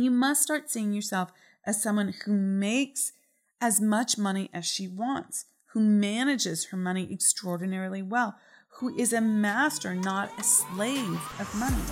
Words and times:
You 0.00 0.12
must 0.12 0.44
start 0.44 0.70
seeing 0.70 0.92
yourself 0.92 1.32
as 1.66 1.82
someone 1.82 2.14
who 2.24 2.32
makes 2.32 3.14
as 3.60 3.80
much 3.80 4.16
money 4.16 4.48
as 4.54 4.64
she 4.64 4.86
wants, 4.86 5.46
who 5.72 5.80
manages 5.80 6.66
her 6.66 6.76
money 6.76 7.12
extraordinarily 7.12 8.00
well, 8.00 8.36
who 8.74 8.96
is 8.96 9.12
a 9.12 9.20
master, 9.20 9.96
not 9.96 10.30
a 10.38 10.44
slave 10.44 11.20
of 11.40 11.52
money. 11.56 11.82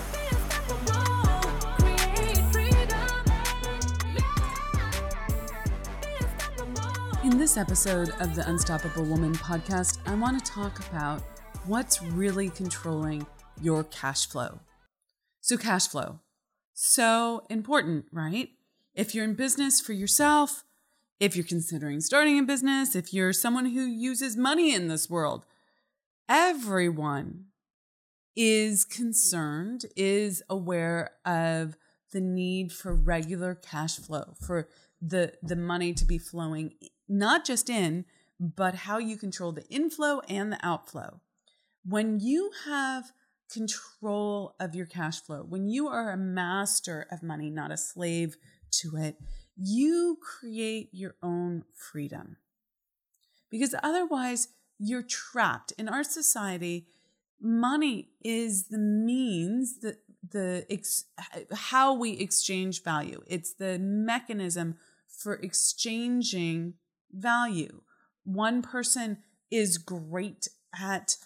In 7.24 7.36
this 7.36 7.56
episode 7.56 8.10
of 8.20 8.36
the 8.36 8.44
Unstoppable 8.46 9.02
Woman 9.02 9.32
podcast, 9.32 9.98
I 10.06 10.14
want 10.14 10.38
to 10.38 10.52
talk 10.52 10.78
about 10.88 11.22
what's 11.64 12.00
really 12.00 12.50
controlling 12.50 13.26
your 13.60 13.82
cash 13.82 14.28
flow. 14.28 14.60
So, 15.40 15.56
cash 15.56 15.88
flow, 15.88 16.20
so 16.76 17.46
important, 17.48 18.04
right? 18.12 18.50
If 18.94 19.14
you're 19.14 19.24
in 19.24 19.34
business 19.34 19.80
for 19.80 19.94
yourself, 19.94 20.62
if 21.18 21.34
you're 21.34 21.44
considering 21.44 22.00
starting 22.00 22.38
a 22.38 22.42
business, 22.42 22.94
if 22.94 23.14
you're 23.14 23.32
someone 23.32 23.66
who 23.66 23.80
uses 23.80 24.36
money 24.36 24.74
in 24.74 24.88
this 24.88 25.08
world, 25.08 25.46
everyone 26.28 27.46
is 28.36 28.84
concerned, 28.84 29.86
is 29.96 30.42
aware 30.50 31.12
of 31.24 31.78
the 32.12 32.20
need 32.20 32.72
for 32.72 32.94
regular 32.94 33.54
cash 33.54 33.96
flow, 33.96 34.34
for 34.38 34.68
the, 35.00 35.32
the 35.42 35.56
money 35.56 35.94
to 35.94 36.04
be 36.04 36.18
flowing, 36.18 36.74
not 37.08 37.46
just 37.46 37.70
in, 37.70 38.04
but 38.38 38.74
how 38.74 38.98
you 38.98 39.16
control 39.16 39.52
the 39.52 39.66
inflow 39.68 40.20
and 40.28 40.52
the 40.52 40.58
outflow. 40.62 41.20
When 41.86 42.20
you 42.20 42.50
have 42.66 43.12
control 43.52 44.54
of 44.60 44.74
your 44.74 44.86
cash 44.86 45.20
flow, 45.20 45.42
when 45.42 45.68
you 45.68 45.88
are 45.88 46.10
a 46.10 46.16
master 46.16 47.06
of 47.10 47.22
money, 47.22 47.50
not 47.50 47.70
a 47.70 47.76
slave 47.76 48.36
to 48.70 48.96
it, 48.96 49.16
you 49.56 50.18
create 50.20 50.90
your 50.92 51.14
own 51.22 51.64
freedom. 51.74 52.36
Because 53.50 53.74
otherwise, 53.82 54.48
you're 54.78 55.02
trapped. 55.02 55.72
In 55.78 55.88
our 55.88 56.04
society, 56.04 56.88
money 57.40 58.10
is 58.22 58.68
the 58.68 58.78
means 58.78 59.80
that 59.80 59.98
the 60.28 60.66
ex- 60.68 61.04
how 61.52 61.94
we 61.94 62.12
exchange 62.12 62.82
value. 62.82 63.22
It's 63.26 63.54
the 63.54 63.78
mechanism 63.78 64.76
for 65.08 65.34
exchanging 65.34 66.74
value. 67.12 67.82
One 68.24 68.60
person 68.62 69.18
is 69.50 69.78
great 69.78 70.48
at 70.78 71.16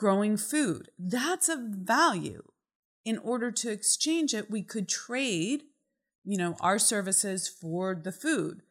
growing 0.00 0.38
food. 0.38 0.88
That's 0.98 1.50
a 1.50 1.58
value. 1.58 2.44
In 3.04 3.18
order 3.18 3.50
to 3.52 3.70
exchange 3.70 4.32
it, 4.32 4.50
we 4.50 4.62
could 4.62 4.88
trade, 4.88 5.64
you 6.24 6.38
know, 6.38 6.56
our 6.60 6.78
services 6.78 7.46
for 7.46 7.94
the 7.94 8.10
food. 8.10 8.62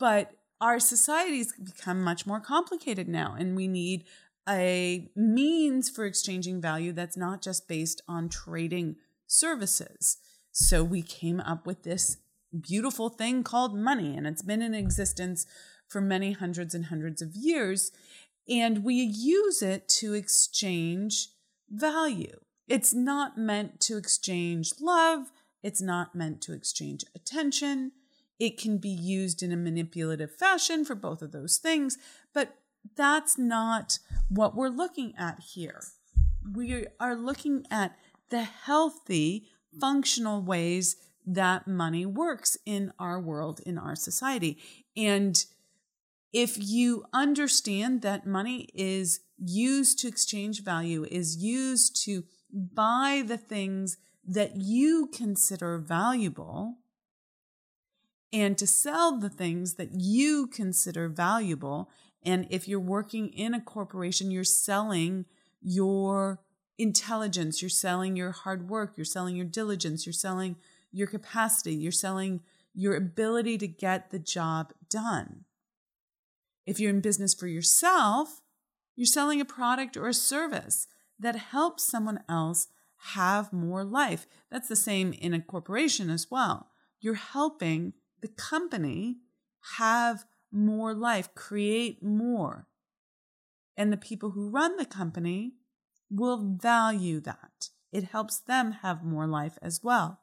But 0.00 0.32
our 0.60 0.80
societies 0.80 1.52
become 1.52 2.02
much 2.02 2.26
more 2.26 2.40
complicated 2.40 3.08
now, 3.08 3.36
and 3.38 3.54
we 3.54 3.68
need 3.68 4.04
a 4.48 5.08
means 5.14 5.88
for 5.88 6.04
exchanging 6.04 6.60
value 6.60 6.92
that's 6.92 7.16
not 7.16 7.42
just 7.42 7.68
based 7.68 8.02
on 8.08 8.28
trading 8.28 8.96
services. 9.28 10.16
So 10.50 10.82
we 10.82 11.02
came 11.02 11.38
up 11.38 11.64
with 11.64 11.84
this 11.84 12.16
beautiful 12.60 13.08
thing 13.08 13.44
called 13.44 13.78
money, 13.78 14.16
and 14.16 14.26
it's 14.26 14.42
been 14.42 14.62
in 14.62 14.74
existence 14.74 15.46
for 15.88 16.00
many 16.00 16.32
hundreds 16.32 16.74
and 16.74 16.86
hundreds 16.86 17.22
of 17.22 17.36
years 17.36 17.92
and 18.50 18.82
we 18.84 18.94
use 18.94 19.62
it 19.62 19.88
to 19.88 20.12
exchange 20.12 21.28
value. 21.70 22.40
It's 22.66 22.92
not 22.92 23.38
meant 23.38 23.80
to 23.82 23.96
exchange 23.96 24.74
love, 24.80 25.30
it's 25.62 25.80
not 25.80 26.14
meant 26.14 26.42
to 26.42 26.52
exchange 26.52 27.04
attention. 27.14 27.92
It 28.38 28.58
can 28.58 28.78
be 28.78 28.88
used 28.88 29.42
in 29.42 29.52
a 29.52 29.56
manipulative 29.56 30.34
fashion 30.34 30.84
for 30.84 30.94
both 30.94 31.20
of 31.20 31.30
those 31.30 31.58
things, 31.58 31.98
but 32.32 32.56
that's 32.96 33.36
not 33.36 33.98
what 34.30 34.56
we're 34.56 34.68
looking 34.68 35.12
at 35.18 35.40
here. 35.40 35.82
We 36.54 36.86
are 36.98 37.14
looking 37.14 37.66
at 37.70 37.98
the 38.30 38.42
healthy, 38.44 39.46
functional 39.78 40.40
ways 40.40 40.96
that 41.26 41.68
money 41.68 42.06
works 42.06 42.56
in 42.64 42.92
our 42.98 43.20
world, 43.20 43.60
in 43.66 43.76
our 43.76 43.94
society. 43.94 44.58
And 44.96 45.44
if 46.32 46.56
you 46.58 47.04
understand 47.12 48.02
that 48.02 48.26
money 48.26 48.68
is 48.74 49.20
used 49.38 49.98
to 50.00 50.08
exchange 50.08 50.62
value, 50.62 51.04
is 51.10 51.36
used 51.36 52.02
to 52.04 52.24
buy 52.52 53.22
the 53.26 53.36
things 53.36 53.96
that 54.26 54.56
you 54.56 55.08
consider 55.12 55.78
valuable, 55.78 56.76
and 58.32 58.56
to 58.58 58.66
sell 58.66 59.18
the 59.18 59.28
things 59.28 59.74
that 59.74 59.90
you 59.92 60.46
consider 60.46 61.08
valuable. 61.08 61.90
And 62.22 62.46
if 62.50 62.68
you're 62.68 62.78
working 62.78 63.28
in 63.28 63.54
a 63.54 63.60
corporation, 63.60 64.30
you're 64.30 64.44
selling 64.44 65.24
your 65.60 66.40
intelligence, 66.78 67.60
you're 67.60 67.68
selling 67.68 68.14
your 68.14 68.30
hard 68.30 68.68
work, 68.68 68.92
you're 68.96 69.04
selling 69.04 69.34
your 69.34 69.46
diligence, 69.46 70.06
you're 70.06 70.12
selling 70.12 70.56
your 70.92 71.08
capacity, 71.08 71.74
you're 71.74 71.90
selling 71.90 72.40
your 72.72 72.94
ability 72.94 73.58
to 73.58 73.66
get 73.66 74.10
the 74.10 74.18
job 74.18 74.72
done. 74.88 75.44
If 76.66 76.78
you're 76.78 76.90
in 76.90 77.00
business 77.00 77.34
for 77.34 77.46
yourself, 77.46 78.42
you're 78.96 79.06
selling 79.06 79.40
a 79.40 79.44
product 79.44 79.96
or 79.96 80.08
a 80.08 80.14
service 80.14 80.86
that 81.18 81.36
helps 81.36 81.90
someone 81.90 82.20
else 82.28 82.68
have 83.14 83.52
more 83.52 83.84
life. 83.84 84.26
That's 84.50 84.68
the 84.68 84.76
same 84.76 85.12
in 85.12 85.32
a 85.32 85.40
corporation 85.40 86.10
as 86.10 86.30
well. 86.30 86.68
You're 87.00 87.14
helping 87.14 87.94
the 88.20 88.28
company 88.28 89.18
have 89.78 90.26
more 90.52 90.94
life, 90.94 91.34
create 91.34 92.02
more. 92.02 92.66
And 93.76 93.92
the 93.92 93.96
people 93.96 94.30
who 94.30 94.50
run 94.50 94.76
the 94.76 94.84
company 94.84 95.54
will 96.10 96.56
value 96.60 97.20
that. 97.20 97.70
It 97.92 98.04
helps 98.04 98.38
them 98.38 98.72
have 98.82 99.02
more 99.02 99.26
life 99.26 99.58
as 99.62 99.82
well. 99.82 100.20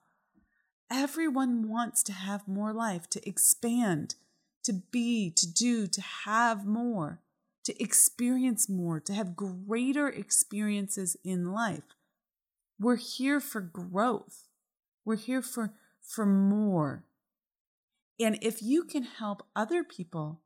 Everyone 0.92 1.68
wants 1.68 2.04
to 2.04 2.14
have 2.14 2.48
more 2.48 2.72
life, 2.72 3.10
to 3.10 3.28
expand, 3.28 4.16
to 4.68 4.74
be, 4.74 5.32
to 5.32 5.50
do, 5.50 5.88
to 5.88 6.02
have 6.26 6.66
more, 6.66 7.22
to 7.64 7.82
experience 7.82 8.68
more, 8.68 9.00
to 9.00 9.14
have 9.14 9.38
greater 9.38 10.10
experiences 10.10 11.16
in 11.24 11.54
life. 11.54 11.96
We're 12.78 12.98
here 12.98 13.40
for 13.40 13.62
growth. 13.62 14.50
We're 15.06 15.16
here 15.16 15.42
for, 15.42 15.74
for 16.02 16.26
more. 16.26 17.06
And 18.20 18.38
if 18.42 18.62
you 18.62 18.84
can 18.84 19.04
help 19.04 19.48
other 19.56 19.86
people 19.86 20.42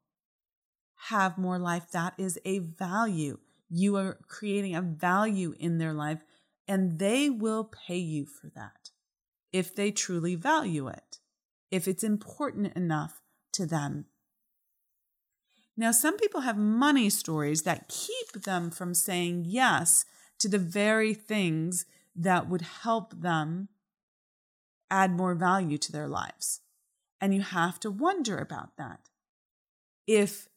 have 1.08 1.40
more 1.40 1.58
life, 1.58 1.90
that 1.92 2.14
is 2.20 2.38
a 2.46 2.60
value. 2.60 3.40
You 3.72 3.98
are 3.98 4.20
creating 4.28 4.76
a 4.76 4.84
value 4.84 5.56
in 5.60 5.80
their 5.80 5.94
life, 5.94 6.20
and 6.68 7.00
they 7.00 7.28
will 7.28 7.64
pay 7.64 7.98
you 7.98 8.28
for 8.28 8.52
that 8.54 8.92
if 9.52 9.74
they 9.74 9.90
truly 9.90 10.36
value 10.36 10.88
it, 10.88 11.18
if 11.72 11.88
it's 11.88 12.04
important 12.04 12.76
enough 12.76 13.22
to 13.54 13.66
them 13.66 14.06
now, 15.82 15.92
some 15.92 16.16
people 16.16 16.42
have 16.42 16.60
money 16.60 17.10
stories 17.10 17.64
that 17.64 17.90
keep 17.90 18.44
them 18.44 18.70
from 18.70 18.94
saying 18.94 19.46
yes 19.48 20.06
to 20.38 20.48
the 20.48 20.60
very 20.60 21.16
things 21.16 21.88
that 22.16 22.48
would 22.48 22.62
help 22.62 23.20
them 23.20 23.68
add 24.92 25.10
more 25.10 25.34
value 25.34 25.80
to 25.80 25.92
their 25.92 26.08
lives. 26.08 26.60
And 27.20 27.34
you 27.34 27.42
have 27.42 27.80
to 27.80 27.90
wonder 27.90 28.38
about 28.38 28.78
that. 28.78 29.10
If 30.06 30.50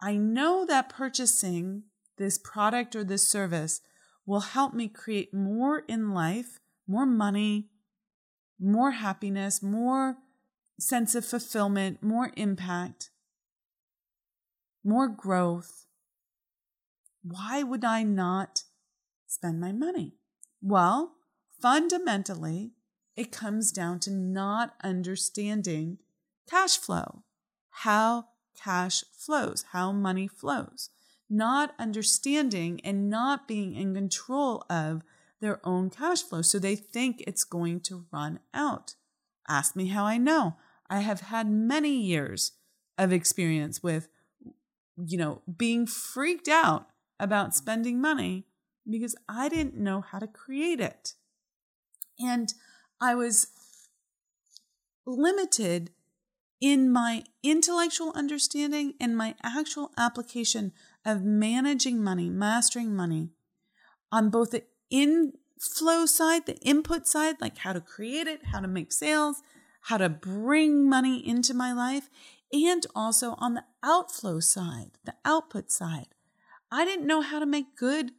I 0.00 0.14
know 0.14 0.64
that 0.64 0.88
purchasing 0.88 1.82
this 2.16 2.38
product 2.38 2.94
or 2.94 3.02
this 3.02 3.26
service 3.26 3.80
will 4.24 4.38
help 4.38 4.72
me 4.72 4.86
create 4.86 5.34
more 5.34 5.80
in 5.88 6.14
life, 6.14 6.60
more 6.86 7.06
money, 7.06 7.70
more 8.60 8.92
happiness, 8.92 9.64
more 9.64 10.18
sense 10.78 11.16
of 11.16 11.24
fulfillment, 11.24 12.04
more 12.04 12.30
impact, 12.36 13.10
more 14.86 15.08
growth, 15.08 15.86
why 17.22 17.62
would 17.62 17.84
I 17.84 18.02
not 18.04 18.62
spend 19.26 19.60
my 19.60 19.72
money? 19.72 20.14
Well, 20.62 21.14
fundamentally, 21.60 22.72
it 23.16 23.32
comes 23.32 23.72
down 23.72 23.98
to 24.00 24.10
not 24.10 24.74
understanding 24.82 25.98
cash 26.48 26.76
flow, 26.76 27.24
how 27.70 28.26
cash 28.56 29.04
flows, 29.12 29.64
how 29.72 29.92
money 29.92 30.28
flows, 30.28 30.90
not 31.28 31.74
understanding 31.78 32.80
and 32.84 33.10
not 33.10 33.48
being 33.48 33.74
in 33.74 33.94
control 33.94 34.64
of 34.70 35.02
their 35.40 35.60
own 35.66 35.90
cash 35.90 36.22
flow. 36.22 36.42
So 36.42 36.58
they 36.58 36.76
think 36.76 37.22
it's 37.26 37.44
going 37.44 37.80
to 37.80 38.06
run 38.12 38.38
out. 38.54 38.94
Ask 39.48 39.74
me 39.74 39.88
how 39.88 40.04
I 40.04 40.18
know. 40.18 40.56
I 40.88 41.00
have 41.00 41.20
had 41.22 41.50
many 41.50 42.00
years 42.00 42.52
of 42.96 43.12
experience 43.12 43.82
with 43.82 44.08
you 44.96 45.18
know, 45.18 45.42
being 45.56 45.86
freaked 45.86 46.48
out 46.48 46.88
about 47.18 47.54
spending 47.54 48.00
money 48.00 48.46
because 48.88 49.16
I 49.28 49.48
didn't 49.48 49.76
know 49.76 50.00
how 50.00 50.18
to 50.18 50.26
create 50.26 50.80
it. 50.80 51.14
And 52.18 52.52
I 53.00 53.14
was 53.14 53.48
limited 55.06 55.90
in 56.60 56.90
my 56.90 57.22
intellectual 57.42 58.12
understanding 58.14 58.94
and 58.98 59.16
my 59.16 59.34
actual 59.42 59.92
application 59.98 60.72
of 61.04 61.22
managing 61.22 62.02
money, 62.02 62.30
mastering 62.30 62.94
money 62.94 63.30
on 64.10 64.30
both 64.30 64.52
the 64.52 64.64
inflow 64.90 66.06
side, 66.06 66.46
the 66.46 66.56
input 66.58 67.06
side, 67.06 67.36
like 67.40 67.58
how 67.58 67.72
to 67.72 67.80
create 67.80 68.26
it, 68.26 68.46
how 68.46 68.60
to 68.60 68.68
make 68.68 68.92
sales, 68.92 69.42
how 69.82 69.98
to 69.98 70.08
bring 70.08 70.88
money 70.88 71.26
into 71.26 71.54
my 71.54 71.72
life, 71.72 72.08
and 72.52 72.86
also 72.94 73.34
on 73.38 73.54
the 73.54 73.64
outflow 73.82 74.40
side, 74.40 74.92
the 75.04 75.14
output 75.24 75.70
side. 75.70 76.08
I 76.70 76.84
didn't 76.84 77.06
know 77.06 77.20
how 77.20 77.38
to 77.38 77.46
make 77.46 77.76
good 77.76 78.12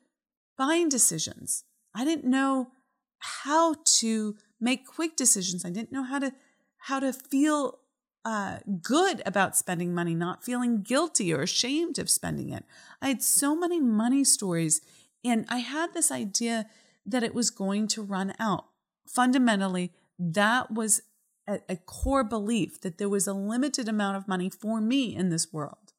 buying 0.57 0.89
decisions. 0.89 1.63
I 1.93 2.05
didn't 2.05 2.29
know 2.29 2.71
how 3.19 3.75
to 3.99 4.35
make 4.59 4.85
quick 4.85 5.15
decisions. 5.15 5.65
I 5.65 5.69
didn't 5.69 5.91
know 5.91 6.03
how 6.03 6.19
to 6.19 6.33
how 6.81 6.99
to 6.99 7.11
feel 7.11 7.79
uh, 8.23 8.59
good 8.81 9.21
about 9.25 9.57
spending 9.57 9.93
money, 9.93 10.13
not 10.13 10.43
feeling 10.43 10.81
guilty 10.81 11.33
or 11.33 11.41
ashamed 11.41 11.97
of 11.97 12.09
spending 12.09 12.49
it. 12.49 12.65
I 13.01 13.07
had 13.07 13.23
so 13.23 13.55
many 13.55 13.79
money 13.79 14.23
stories, 14.23 14.81
and 15.23 15.45
I 15.49 15.59
had 15.59 15.93
this 15.93 16.11
idea 16.11 16.67
that 17.05 17.23
it 17.23 17.33
was 17.33 17.49
going 17.49 17.87
to 17.89 18.01
run 18.01 18.33
out. 18.39 18.65
Fundamentally, 19.07 19.93
that 20.19 20.71
was 20.71 21.01
a, 21.47 21.59
a 21.69 21.75
core 21.75 22.23
belief 22.23 22.81
that 22.81 22.97
there 22.97 23.09
was 23.09 23.27
a 23.27 23.33
limited 23.33 23.87
amount 23.87 24.17
of 24.17 24.27
money 24.27 24.49
for 24.49 24.81
me 24.81 25.15
in 25.15 25.29
this 25.29 25.51
world. 25.51 25.93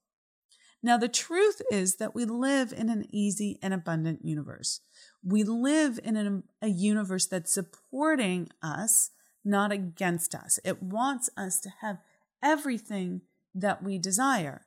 Now, 0.83 0.97
the 0.97 1.09
truth 1.09 1.61
is 1.73 1.97
that 1.97 2.15
we 2.15 2.25
live 2.25 2.73
in 2.73 2.89
an 2.89 3.07
easy 3.11 3.59
and 3.63 3.75
abundant 3.75 4.25
universe. 4.25 4.81
We 5.25 5.43
live 5.43 5.99
in 6.05 6.17
a, 6.17 6.67
a 6.67 6.69
universe 6.69 7.27
that's 7.27 7.53
supporting 7.53 8.49
us, 8.63 9.11
not 9.45 9.73
against 9.73 10.35
us. 10.35 10.61
It 10.65 10.83
wants 10.83 11.31
us 11.37 11.59
to 11.61 11.71
have 11.81 11.99
everything 12.43 13.23
that 13.55 13.83
we 13.83 13.99
desire. 13.99 14.67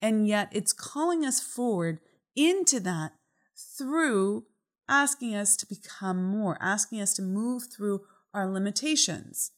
And 0.00 0.26
yet 0.26 0.48
it's 0.50 0.72
calling 0.72 1.24
us 1.24 1.40
forward 1.40 2.00
into 2.34 2.80
that 2.80 3.12
through 3.56 4.46
asking 4.88 5.36
us 5.36 5.56
to 5.56 5.66
become 5.66 6.24
more, 6.24 6.58
asking 6.60 7.00
us 7.00 7.14
to 7.14 7.22
move 7.22 7.64
through 7.72 8.00
our 8.34 8.50
limitations. 8.50 9.52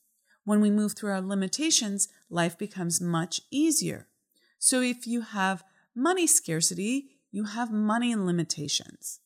When 0.45 0.61
we 0.61 0.71
move 0.71 0.93
through 0.93 1.13
our 1.13 1.21
limitations, 1.21 2.09
life 2.29 2.57
becomes 2.59 3.01
much 3.01 3.41
easier. 3.51 4.09
So 4.59 4.81
if 4.81 5.07
you 5.07 5.23
have 5.23 5.65
money 5.95 6.27
scarcity, 6.27 7.09
you 7.31 7.45
have 7.45 7.73
money 7.73 8.15
limitations, 8.15 9.21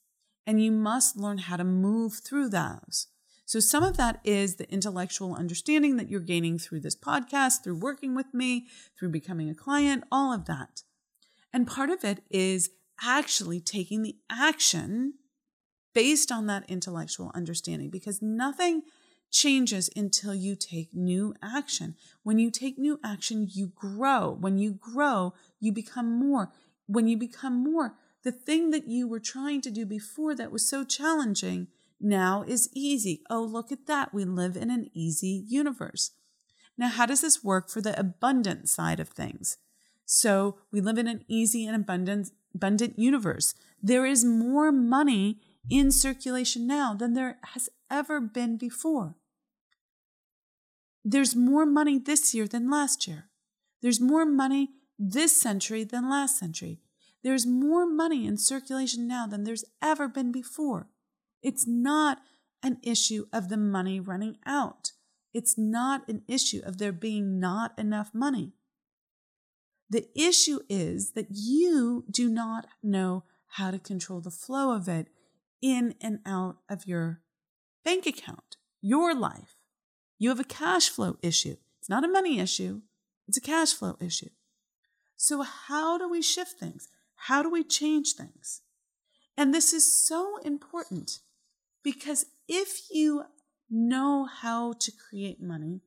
and 0.47 0.63
you 0.63 0.73
must 0.73 1.17
learn 1.17 1.39
how 1.39 1.57
to 1.57 1.65
move 1.65 2.15
through 2.15 2.49
those. 2.49 3.09
So, 3.45 3.61
some 3.61 3.83
of 3.83 3.97
that 3.97 4.21
is 4.25 4.57
the 4.57 4.71
intellectual 4.71 5.35
understanding 5.35 5.97
that 5.97 6.11
you're 6.11 6.21
gaining 6.21 6.59
through 6.59 6.81
this 6.81 6.97
podcast, 6.97 7.63
through 7.63 7.77
working 7.77 8.15
with 8.15 8.33
me, 8.35 8.67
through 8.99 9.11
becoming 9.11 9.49
a 9.49 9.55
client, 9.55 10.05
all 10.13 10.33
of 10.33 10.45
that. 10.47 10.83
And 11.53 11.67
part 11.67 11.91
of 11.91 12.05
it 12.05 12.23
is 12.31 12.71
actually 13.03 13.61
taking 13.61 14.03
the 14.03 14.17
action 14.31 15.15
based 15.95 16.31
on 16.31 16.47
that 16.47 16.69
intellectual 16.69 17.31
understanding 17.35 17.91
because 17.91 18.21
nothing 18.21 18.83
changes 19.31 19.91
until 19.95 20.35
you 20.35 20.57
take 20.57 20.95
new 20.95 21.35
action. 21.43 21.97
When 22.23 22.39
you 22.39 22.51
take 22.51 22.79
new 22.79 22.99
action, 23.05 23.47
you 23.51 23.73
grow. 23.75 24.37
When 24.41 24.59
you 24.59 24.73
grow, 24.73 25.35
you 25.61 25.73
become 25.73 26.11
more. 26.19 26.53
When 26.87 27.07
you 27.07 27.17
become 27.17 27.63
more, 27.63 27.95
the 28.25 28.33
thing 28.33 28.71
that 28.71 28.89
you 28.89 29.07
were 29.07 29.21
trying 29.21 29.61
to 29.63 29.71
do 29.71 29.87
before 29.87 30.35
that 30.35 30.51
was 30.51 30.69
so 30.69 30.85
challenging 30.85 31.69
now 32.01 32.45
is 32.47 32.69
easy. 32.73 33.23
Oh, 33.29 33.43
look 33.43 33.73
at 33.73 33.87
that. 33.87 34.15
We 34.15 34.25
live 34.25 34.57
in 34.57 34.71
an 34.71 34.91
easy 34.95 35.45
universe. 35.47 36.13
Now, 36.77 36.89
how 36.89 37.07
does 37.07 37.21
this 37.21 37.43
work 37.43 37.69
for 37.69 37.81
the 37.81 37.99
abundant 37.99 38.69
side 38.69 39.01
of 39.01 39.09
things? 39.09 39.59
So, 40.05 40.59
we 40.73 40.81
live 40.81 40.97
in 40.97 41.09
an 41.09 41.25
easy 41.29 41.67
and 41.67 41.77
abundant, 41.77 42.31
abundant 42.55 42.99
universe. 42.99 43.55
There 43.83 44.07
is 44.07 44.25
more 44.25 44.73
money 44.73 45.41
in 45.69 45.91
circulation 45.91 46.67
now 46.67 46.95
than 46.95 47.15
there 47.15 47.39
has 47.53 47.69
ever 47.91 48.21
been 48.21 48.57
before. 48.57 49.17
There's 51.05 51.37
more 51.37 51.67
money 51.67 51.99
this 51.99 52.35
year 52.35 52.47
than 52.47 52.71
last 52.71 53.07
year. 53.07 53.29
There's 53.83 54.01
more 54.01 54.27
money 54.27 54.71
this 54.99 55.41
century 55.41 55.85
than 55.85 56.11
last 56.11 56.39
century. 56.39 56.81
There's 57.23 57.47
more 57.47 57.87
money 57.87 58.27
in 58.27 58.37
circulation 58.37 59.07
now 59.07 59.27
than 59.27 59.45
there's 59.45 59.65
ever 59.83 60.09
been 60.09 60.33
before. 60.33 60.89
It's 61.43 61.67
not 61.67 62.19
an 62.63 62.79
issue 62.83 63.27
of 63.33 63.49
the 63.49 63.57
money 63.57 64.01
running 64.01 64.39
out. 64.47 64.93
It's 65.33 65.57
not 65.57 66.09
an 66.09 66.23
issue 66.27 66.61
of 66.65 66.79
there 66.79 66.93
being 66.93 67.39
not 67.39 67.79
enough 67.79 68.11
money. 68.13 68.55
The 69.91 70.09
issue 70.19 70.61
is 70.69 71.13
that 71.13 71.29
you 71.31 72.05
do 72.11 72.29
not 72.29 72.67
know 72.83 73.25
how 73.53 73.71
to 73.71 73.79
control 73.79 74.21
the 74.21 74.31
flow 74.31 74.75
of 74.75 74.89
it 74.89 75.09
in 75.63 75.95
and 76.01 76.21
out 76.27 76.59
of 76.69 76.87
your 76.87 77.23
bank 77.85 78.07
account, 78.07 78.57
your 78.81 79.15
life. 79.15 79.58
You 80.19 80.29
have 80.31 80.41
a 80.41 80.45
cash 80.45 80.89
flow 80.89 81.17
issue. 81.23 81.57
It's 81.79 81.89
not 81.89 82.05
a 82.05 82.09
money 82.09 82.41
issue, 82.41 82.83
it's 83.27 83.39
a 83.39 83.43
cash 83.43 83.73
flow 83.73 83.97
issue. 84.01 84.31
So, 85.17 85.43
how 85.43 85.99
do 85.99 86.09
we 86.09 86.23
shift 86.23 86.59
things? 86.59 86.89
How 87.15 87.43
do 87.43 87.51
we 87.51 87.65
change 87.65 88.15
things? 88.15 88.63
And 89.37 89.55
this 89.55 89.73
is 89.73 90.07
so 90.07 90.39
important 90.45 91.21
because 91.83 92.27
if 92.49 92.83
you 92.91 93.25
know 93.71 94.25
how 94.25 94.73
to 94.81 94.93
create 94.93 95.41
money, 95.41 95.81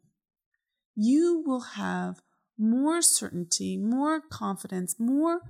you 0.95 1.43
will 1.45 1.61
have 1.61 2.21
more 2.57 3.01
certainty, 3.01 3.77
more 3.77 4.21
confidence, 4.21 4.99
more 4.99 5.41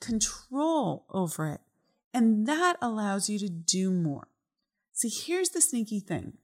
control 0.00 1.06
over 1.10 1.48
it. 1.48 1.60
And 2.12 2.46
that 2.46 2.76
allows 2.80 3.28
you 3.28 3.38
to 3.38 3.48
do 3.48 3.90
more. 3.90 4.28
See, 4.92 5.08
here's 5.08 5.50
the 5.50 5.60
sneaky 5.60 6.00
thing. 6.00 6.34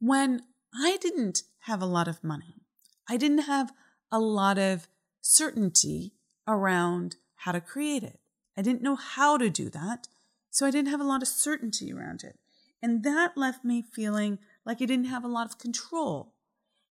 When 0.00 0.42
I 0.74 0.98
didn't 1.00 1.42
have 1.60 1.82
a 1.82 1.86
lot 1.86 2.08
of 2.08 2.24
money, 2.24 2.62
I 3.08 3.16
didn't 3.16 3.46
have 3.46 3.72
a 4.10 4.18
lot 4.18 4.58
of 4.58 4.88
certainty 5.20 6.12
around 6.46 7.16
how 7.36 7.52
to 7.52 7.60
create 7.60 8.02
it. 8.02 8.20
I 8.56 8.62
didn't 8.62 8.82
know 8.82 8.96
how 8.96 9.36
to 9.36 9.50
do 9.50 9.68
that. 9.70 10.08
So 10.50 10.64
I 10.64 10.70
didn't 10.70 10.90
have 10.90 11.00
a 11.00 11.04
lot 11.04 11.22
of 11.22 11.28
certainty 11.28 11.92
around 11.92 12.22
it. 12.24 12.38
And 12.82 13.02
that 13.02 13.36
left 13.36 13.64
me 13.64 13.82
feeling 13.82 14.38
like 14.64 14.80
I 14.80 14.86
didn't 14.86 15.06
have 15.06 15.24
a 15.24 15.28
lot 15.28 15.46
of 15.46 15.58
control. 15.58 16.32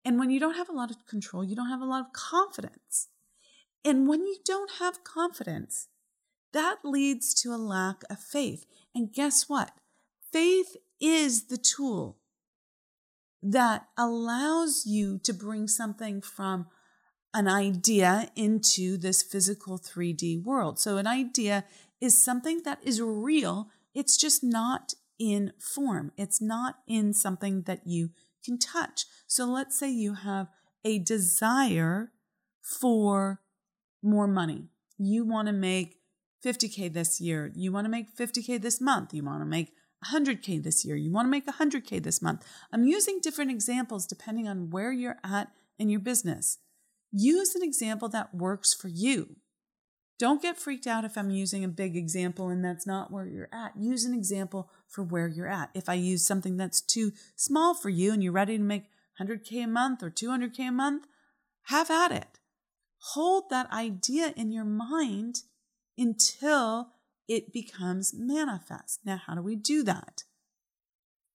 And 0.04 0.18
when 0.18 0.30
you 0.30 0.38
don't 0.38 0.56
have 0.56 0.68
a 0.68 0.74
lot 0.74 0.90
of 0.90 1.06
control, 1.06 1.42
you 1.42 1.56
don't 1.56 1.68
have 1.68 1.80
a 1.80 1.86
lot 1.86 2.00
of 2.00 2.12
confidence. 2.12 3.08
And 3.84 4.06
when 4.06 4.26
you 4.26 4.36
don't 4.44 4.72
have 4.78 5.02
confidence, 5.02 5.88
that 6.52 6.78
leads 6.84 7.34
to 7.42 7.52
a 7.52 7.56
lack 7.56 8.02
of 8.08 8.20
faith. 8.20 8.64
And 8.94 9.12
guess 9.12 9.48
what? 9.48 9.72
Faith 10.32 10.76
is 11.00 11.44
the 11.44 11.58
tool 11.58 12.18
that 13.42 13.86
allows 13.96 14.84
you 14.86 15.18
to 15.24 15.32
bring 15.32 15.68
something 15.68 16.20
from 16.20 16.66
an 17.34 17.46
idea 17.46 18.30
into 18.34 18.96
this 18.96 19.22
physical 19.22 19.78
3D 19.78 20.42
world. 20.42 20.78
So, 20.78 20.96
an 20.96 21.06
idea 21.06 21.64
is 22.00 22.22
something 22.22 22.62
that 22.64 22.78
is 22.82 23.00
real, 23.00 23.68
it's 23.94 24.16
just 24.16 24.42
not 24.42 24.94
in 25.18 25.52
form, 25.58 26.12
it's 26.16 26.40
not 26.40 26.76
in 26.86 27.12
something 27.12 27.62
that 27.62 27.86
you 27.86 28.10
can 28.44 28.58
touch. 28.58 29.04
So 29.26 29.46
let's 29.46 29.78
say 29.78 29.90
you 29.90 30.14
have 30.14 30.48
a 30.84 30.98
desire 30.98 32.12
for 32.62 33.40
more 34.02 34.26
money. 34.26 34.68
You 34.96 35.24
want 35.24 35.48
to 35.48 35.52
make 35.52 35.96
50K 36.44 36.92
this 36.92 37.20
year. 37.20 37.50
You 37.54 37.72
want 37.72 37.84
to 37.84 37.90
make 37.90 38.16
50K 38.16 38.60
this 38.60 38.80
month. 38.80 39.12
You 39.12 39.24
want 39.24 39.42
to 39.42 39.46
make 39.46 39.72
100K 40.06 40.62
this 40.62 40.84
year. 40.84 40.96
You 40.96 41.10
want 41.10 41.26
to 41.26 41.30
make 41.30 41.46
100K 41.46 42.02
this 42.02 42.22
month. 42.22 42.44
I'm 42.72 42.84
using 42.84 43.20
different 43.20 43.50
examples 43.50 44.06
depending 44.06 44.46
on 44.48 44.70
where 44.70 44.92
you're 44.92 45.18
at 45.24 45.50
in 45.78 45.88
your 45.88 46.00
business. 46.00 46.58
Use 47.10 47.54
an 47.54 47.62
example 47.62 48.08
that 48.10 48.34
works 48.34 48.74
for 48.74 48.88
you. 48.88 49.36
Don't 50.18 50.42
get 50.42 50.58
freaked 50.58 50.86
out 50.86 51.04
if 51.04 51.16
I'm 51.16 51.30
using 51.30 51.62
a 51.62 51.68
big 51.68 51.96
example 51.96 52.48
and 52.48 52.64
that's 52.64 52.86
not 52.86 53.12
where 53.12 53.26
you're 53.26 53.48
at. 53.52 53.76
Use 53.76 54.04
an 54.04 54.14
example 54.14 54.68
for 54.88 55.04
where 55.04 55.28
you're 55.28 55.48
at. 55.48 55.70
If 55.74 55.88
I 55.88 55.94
use 55.94 56.26
something 56.26 56.56
that's 56.56 56.80
too 56.80 57.12
small 57.36 57.74
for 57.74 57.88
you 57.88 58.12
and 58.12 58.22
you're 58.22 58.32
ready 58.32 58.56
to 58.56 58.62
make 58.62 58.86
100K 59.20 59.64
a 59.64 59.68
month 59.68 60.02
or 60.02 60.10
200K 60.10 60.68
a 60.68 60.72
month, 60.72 61.06
have 61.66 61.90
at 61.90 62.10
it. 62.10 62.40
Hold 63.12 63.44
that 63.50 63.70
idea 63.72 64.32
in 64.36 64.50
your 64.50 64.64
mind 64.64 65.42
until 65.96 66.88
it 67.28 67.52
becomes 67.52 68.14
manifest. 68.14 69.00
Now, 69.04 69.20
how 69.24 69.34
do 69.34 69.42
we 69.42 69.54
do 69.54 69.82
that? 69.84 70.24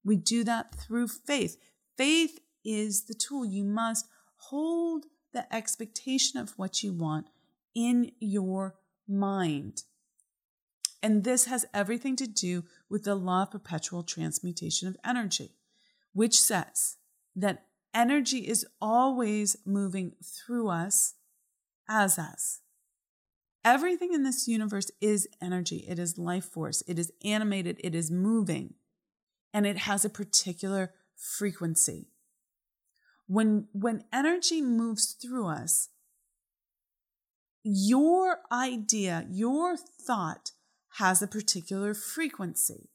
We 0.04 0.18
do 0.18 0.44
that 0.44 0.76
through 0.76 1.08
faith. 1.08 1.58
Faith 1.98 2.40
is 2.66 3.06
the 3.06 3.14
tool. 3.14 3.46
You 3.46 3.64
must 3.64 4.08
hold 4.36 5.06
the 5.34 5.54
expectation 5.54 6.40
of 6.40 6.58
what 6.58 6.84
you 6.84 6.94
want 6.94 7.28
in 7.76 8.12
your 8.20 8.76
mind. 9.08 9.84
And 11.02 11.24
this 11.24 11.46
has 11.46 11.66
everything 11.74 12.16
to 12.18 12.28
do 12.28 12.64
with 12.90 13.04
the 13.04 13.16
law 13.16 13.44
of 13.44 13.52
perpetual 13.52 14.04
transmutation 14.04 14.88
of 14.88 14.98
energy, 15.06 15.52
which 16.14 16.42
says 16.42 16.98
that 17.36 17.66
energy 17.94 18.48
is 18.48 18.66
always 18.82 19.58
moving 19.66 20.14
through 20.24 20.70
us 20.70 21.16
as 21.90 22.18
us. 22.18 22.63
Everything 23.66 24.14
in 24.14 24.24
this 24.24 24.48
universe 24.48 24.92
is 25.00 25.28
energy, 25.42 25.86
it 25.88 25.98
is 25.98 26.18
life 26.18 26.46
force, 26.46 26.84
it 26.88 27.00
is 27.00 27.14
animated, 27.24 27.80
it 27.84 27.96
is 27.96 28.12
moving, 28.12 28.74
and 29.54 29.66
it 29.66 29.78
has 29.80 30.04
a 30.04 30.10
particular 30.10 30.92
frequency. 31.16 32.10
When, 33.28 33.68
when 33.72 34.04
energy 34.12 34.62
moves 34.62 35.14
through 35.14 35.48
us, 35.48 35.90
your 37.64 38.40
idea, 38.52 39.26
your 39.30 39.78
thought 39.78 40.52
has 40.98 41.22
a 41.22 41.28
particular 41.28 41.94
frequency. 41.94 42.90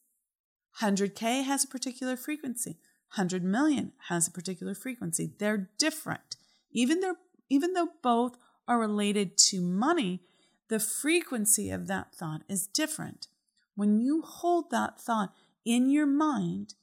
100K 0.81 1.45
has 1.45 1.65
a 1.65 1.69
particular 1.69 2.17
frequency. 2.17 2.79
100 3.15 3.43
million 3.43 3.93
has 4.09 4.29
a 4.29 4.31
particular 4.31 4.75
frequency. 4.75 5.33
They're 5.39 5.71
different. 5.79 6.37
Even 6.71 7.01
even 7.49 7.73
though 7.73 7.89
both 8.03 8.37
are 8.69 8.79
related 8.79 9.39
to 9.39 9.63
money, 9.63 10.21
the 10.69 10.81
frequency 10.81 11.71
of 11.71 11.87
that 11.87 12.15
thought 12.15 12.43
is 12.49 12.67
different. 12.67 13.29
When 13.75 14.01
you 14.01 14.23
hold 14.23 14.71
that 14.71 15.01
thought 15.01 15.33
in 15.65 15.91
your 15.91 16.07
mind, 16.07 16.75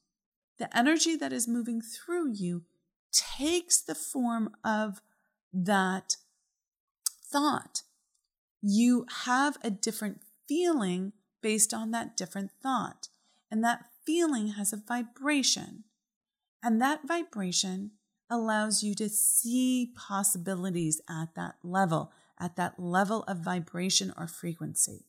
the 0.57 0.75
energy 0.75 1.15
that 1.15 1.33
is 1.33 1.47
moving 1.47 1.81
through 1.81 2.31
you 2.33 2.63
takes 3.11 3.81
the 3.81 3.95
form 3.95 4.49
of 4.63 5.01
that 5.53 6.17
thought. 7.23 7.83
You 8.61 9.05
have 9.25 9.57
a 9.61 9.69
different 9.69 10.21
feeling 10.47 11.13
based 11.41 11.73
on 11.73 11.91
that 11.91 12.17
different 12.17 12.51
thought. 12.63 13.09
And 13.51 13.63
that 13.63 13.85
feeling 14.05 14.49
has 14.49 14.73
a 14.73 14.77
vibration. 14.77 15.83
And 16.63 16.81
that 16.81 17.07
vibration 17.07 17.91
allows 18.29 18.81
you 18.81 18.95
to 18.95 19.09
see 19.09 19.93
possibilities 19.95 21.01
at 21.09 21.35
that 21.35 21.55
level, 21.63 22.11
at 22.39 22.55
that 22.55 22.79
level 22.79 23.23
of 23.23 23.39
vibration 23.39 24.13
or 24.17 24.27
frequency. 24.27 25.05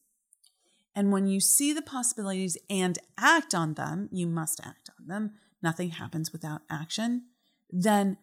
And 0.94 1.12
when 1.12 1.26
you 1.26 1.40
see 1.40 1.72
the 1.72 1.82
possibilities 1.82 2.56
and 2.70 2.98
act 3.18 3.54
on 3.54 3.74
them, 3.74 4.08
you 4.10 4.26
must 4.26 4.60
act 4.64 4.90
on 4.98 5.06
them. 5.06 5.32
Nothing 5.62 5.90
happens 5.90 6.32
without 6.32 6.62
action. 6.70 7.24
Then 7.70 8.16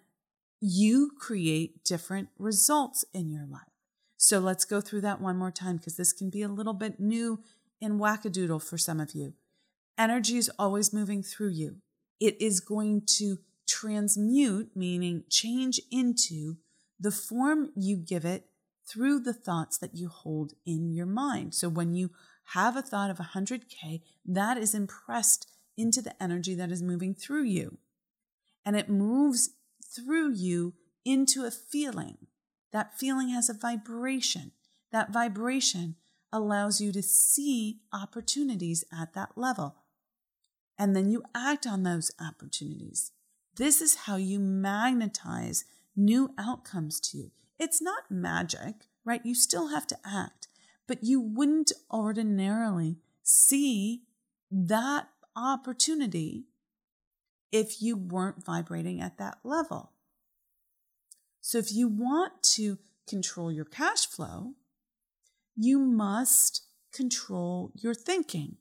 you 0.59 1.11
create 1.19 1.83
different 1.83 2.29
results 2.39 3.05
in 3.13 3.29
your 3.29 3.45
life. 3.45 3.61
So 4.17 4.39
let's 4.39 4.65
go 4.65 4.79
through 4.79 5.01
that 5.01 5.21
one 5.21 5.37
more 5.37 5.51
time 5.51 5.77
because 5.77 5.97
this 5.97 6.13
can 6.13 6.29
be 6.29 6.41
a 6.41 6.47
little 6.47 6.73
bit 6.73 6.99
new 6.99 7.41
and 7.81 7.99
wackadoodle 7.99 8.63
for 8.63 8.77
some 8.77 8.99
of 8.99 9.13
you. 9.13 9.33
Energy 9.97 10.37
is 10.37 10.49
always 10.57 10.93
moving 10.93 11.21
through 11.21 11.49
you. 11.49 11.75
It 12.19 12.41
is 12.41 12.59
going 12.59 13.03
to 13.17 13.39
transmute, 13.67 14.71
meaning 14.75 15.25
change 15.29 15.79
into 15.91 16.55
the 16.99 17.11
form 17.11 17.71
you 17.75 17.97
give 17.97 18.23
it 18.23 18.45
through 18.85 19.19
the 19.19 19.33
thoughts 19.33 19.77
that 19.77 19.95
you 19.95 20.09
hold 20.09 20.53
in 20.65 20.91
your 20.91 21.05
mind. 21.05 21.53
So 21.55 21.69
when 21.69 21.93
you 21.93 22.11
have 22.47 22.75
a 22.75 22.81
thought 22.81 23.09
of 23.09 23.17
100K, 23.17 24.01
that 24.25 24.57
is 24.57 24.75
impressed 24.75 25.49
into 25.77 26.01
the 26.01 26.21
energy 26.21 26.55
that 26.55 26.71
is 26.71 26.83
moving 26.83 27.13
through 27.13 27.43
you. 27.43 27.77
And 28.65 28.75
it 28.75 28.89
moves 28.89 29.51
through 29.83 30.33
you 30.33 30.73
into 31.05 31.45
a 31.45 31.51
feeling. 31.51 32.17
That 32.71 32.97
feeling 32.97 33.29
has 33.29 33.49
a 33.49 33.53
vibration. 33.53 34.51
That 34.91 35.11
vibration 35.11 35.95
allows 36.31 36.81
you 36.81 36.91
to 36.91 37.03
see 37.03 37.81
opportunities 37.93 38.83
at 38.91 39.13
that 39.13 39.37
level. 39.37 39.75
And 40.77 40.95
then 40.95 41.09
you 41.09 41.23
act 41.35 41.67
on 41.67 41.83
those 41.83 42.11
opportunities. 42.19 43.11
This 43.55 43.81
is 43.81 43.95
how 43.95 44.15
you 44.15 44.39
magnetize 44.39 45.65
new 45.95 46.31
outcomes 46.37 46.99
to 46.99 47.17
you. 47.17 47.31
It's 47.59 47.81
not 47.81 48.09
magic, 48.09 48.87
right? 49.05 49.25
You 49.25 49.35
still 49.35 49.69
have 49.69 49.87
to 49.87 49.97
act, 50.05 50.47
but 50.87 51.03
you 51.03 51.19
wouldn't 51.21 51.71
ordinarily 51.91 52.97
see 53.21 54.03
that 54.51 55.09
opportunity 55.35 56.45
if 57.51 57.81
you 57.81 57.95
weren't 57.95 58.43
vibrating 58.43 59.01
at 59.01 59.17
that 59.17 59.37
level. 59.43 59.91
So, 61.41 61.57
if 61.57 61.73
you 61.73 61.87
want 61.87 62.41
to 62.55 62.79
control 63.07 63.51
your 63.51 63.65
cash 63.65 64.07
flow, 64.07 64.53
you 65.55 65.79
must 65.79 66.63
control 66.91 67.71
your 67.75 67.93
thinking. 67.93 68.57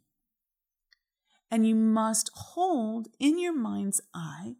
And 1.50 1.66
you 1.66 1.74
must 1.74 2.30
hold 2.34 3.08
in 3.20 3.38
your 3.38 3.54
mind's 3.54 4.00
eye 4.14 4.56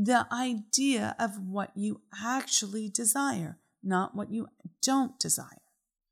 the 0.00 0.28
idea 0.32 1.16
of 1.18 1.40
what 1.40 1.72
you 1.74 2.00
actually 2.24 2.88
desire, 2.88 3.58
not 3.82 4.14
what 4.14 4.30
you 4.30 4.46
don't 4.80 5.18
desire. 5.18 5.60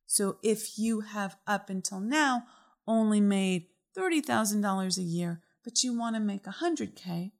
So 0.06 0.38
if 0.42 0.76
you 0.76 1.02
have 1.02 1.36
up 1.46 1.70
until 1.70 2.00
now 2.00 2.46
only 2.88 3.20
made 3.20 3.66
$30,000 3.96 4.98
a 4.98 5.02
year, 5.02 5.40
but 5.62 5.84
you 5.84 5.96
want 5.96 6.16
to 6.16 6.20
make 6.20 6.44
100K, 6.44 7.30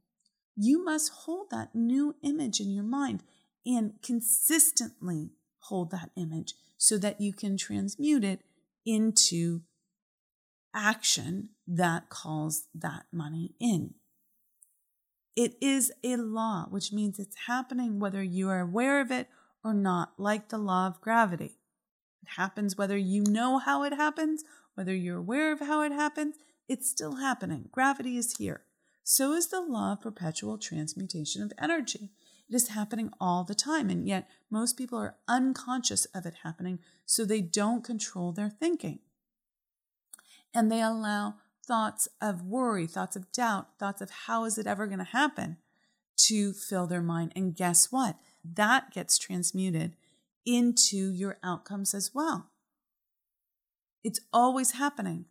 you 0.55 0.85
must 0.85 1.11
hold 1.11 1.51
that 1.51 1.75
new 1.75 2.15
image 2.23 2.61
in 2.61 2.71
your 2.71 2.85
mind 2.85 3.25
and 3.67 3.95
consistently 4.01 5.33
hold 5.63 5.91
that 5.91 6.11
image 6.17 6.55
so 6.79 6.97
that 6.97 7.21
you 7.21 7.33
can 7.33 7.57
transmute 7.57 8.23
it 8.23 8.43
into 8.85 9.63
action 10.73 11.49
that 11.67 12.09
calls 12.09 12.69
that 12.73 13.07
money 13.13 13.55
in. 13.59 13.95
It 15.37 15.57
is 15.61 15.93
a 16.03 16.17
law, 16.17 16.65
which 16.71 16.93
means 16.93 17.19
it's 17.19 17.37
happening 17.47 18.01
whether 18.01 18.23
you 18.23 18.49
are 18.49 18.61
aware 18.61 19.03
of 19.03 19.11
it 19.11 19.29
or 19.63 19.75
not, 19.75 20.15
like 20.17 20.49
the 20.49 20.59
law 20.59 20.87
of 20.87 21.01
gravity. 21.03 21.59
It 22.23 22.31
happens 22.37 22.77
whether 22.77 22.97
you 22.97 23.23
know 23.23 23.59
how 23.59 23.83
it 23.83 23.93
happens, 23.93 24.45
whether 24.75 24.95
you're 24.95 25.19
aware 25.19 25.53
of 25.53 25.61
how 25.61 25.83
it 25.83 25.93
happens, 25.93 26.37
it's 26.69 26.89
still 26.89 27.17
happening. 27.17 27.69
Gravity 27.71 28.17
is 28.17 28.37
here. 28.39 28.63
So 29.05 29.33
is 29.35 29.49
the 29.49 29.61
law 29.61 29.93
of 29.93 30.01
perpetual 30.01 30.59
transmutation 30.59 31.43
of 31.43 31.53
energy. 31.61 32.11
It 32.49 32.55
is 32.55 32.69
happening 32.69 33.11
all 33.21 33.45
the 33.45 33.55
time, 33.55 33.91
and 33.91 34.07
yet 34.07 34.29
most 34.51 34.77
people 34.77 34.99
are 34.99 35.17
unconscious 35.29 36.07
of 36.07 36.27
it 36.27 36.35
happening, 36.45 36.79
so 37.05 37.25
they 37.25 37.41
don't 37.41 37.85
control 37.85 38.33
their 38.33 38.51
thinking. 38.51 39.01
And 40.55 40.73
they 40.73 40.81
allow 40.81 41.35
thoughts 41.67 42.09
of 42.21 42.43
worry, 42.43 42.87
thoughts 42.87 43.17
of 43.17 43.31
doubt, 43.33 43.79
thoughts 43.79 44.01
of 44.01 44.11
how 44.27 44.45
is 44.45 44.59
it 44.59 44.67
ever 44.67 44.87
going 44.87 44.99
to 44.99 45.05
happen 45.05 45.57
to 46.17 46.53
fill 46.53 46.87
their 46.87 47.03
mind. 47.03 47.33
And 47.35 47.55
guess 47.55 47.91
what? 47.91 48.17
That 48.45 48.93
gets 48.93 49.19
transmuted 49.19 49.95
into 50.45 51.11
your 51.13 51.39
outcomes 51.43 51.95
as 51.95 52.13
well. 52.15 52.51
It's 54.05 54.21
always 54.33 54.73
happening, 54.73 55.27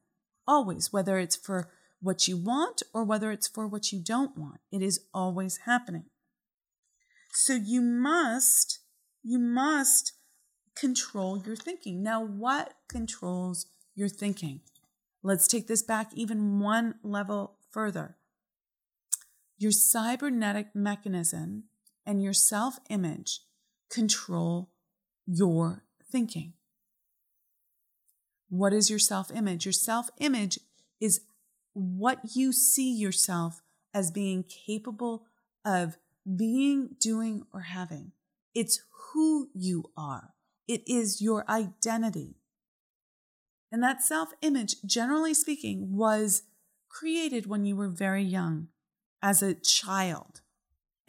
always, 0.46 0.92
whether 0.92 1.18
it's 1.18 1.38
for 1.38 1.70
what 2.02 2.28
you 2.28 2.38
want 2.38 2.84
or 2.94 3.04
whether 3.04 3.32
it's 3.32 3.48
for 3.48 3.68
what 3.68 3.92
you 3.92 4.00
don't 4.00 4.38
want. 4.38 4.60
It 4.72 4.82
is 4.82 5.00
always 5.14 5.60
happening. 5.66 6.06
So 7.32 7.54
you 7.54 7.82
must, 7.82 8.80
you 9.24 9.40
must 9.40 10.14
control 10.76 11.42
your 11.46 11.56
thinking. 11.56 12.04
Now, 12.04 12.24
what 12.24 12.74
controls 12.90 13.68
your 13.96 14.10
thinking? 14.10 14.62
Let's 15.26 15.48
take 15.48 15.66
this 15.66 15.82
back 15.82 16.12
even 16.14 16.60
one 16.60 16.96
level 17.02 17.58
further. 17.72 18.16
Your 19.58 19.72
cybernetic 19.72 20.76
mechanism 20.76 21.64
and 22.06 22.22
your 22.22 22.32
self 22.32 22.78
image 22.92 23.40
control 23.90 24.70
your 25.26 25.84
thinking. 26.12 26.54
What 28.50 28.72
is 28.72 28.92
your 28.92 29.00
self 29.00 29.32
image? 29.32 29.66
Your 29.66 29.74
self 29.74 30.12
image 30.20 30.60
is 31.02 31.22
what 31.74 32.20
you 32.36 32.54
see 32.54 32.94
yourself 32.96 33.64
as 33.96 34.12
being 34.12 34.44
capable 34.44 35.26
of 35.66 35.98
being, 36.38 36.98
doing, 37.00 37.48
or 37.52 37.62
having. 37.62 38.12
It's 38.54 38.80
who 39.12 39.50
you 39.56 39.86
are, 39.98 40.36
it 40.68 40.84
is 40.86 41.20
your 41.20 41.50
identity. 41.50 42.36
And 43.76 43.84
that 43.84 44.02
self 44.02 44.30
image, 44.42 44.78
generally 44.86 45.34
speaking, 45.34 45.98
was 45.98 46.44
created 46.88 47.46
when 47.46 47.66
you 47.66 47.76
were 47.76 47.90
very 47.90 48.24
young, 48.24 48.70
as 49.22 49.44
a 49.44 49.54
child. 49.54 50.40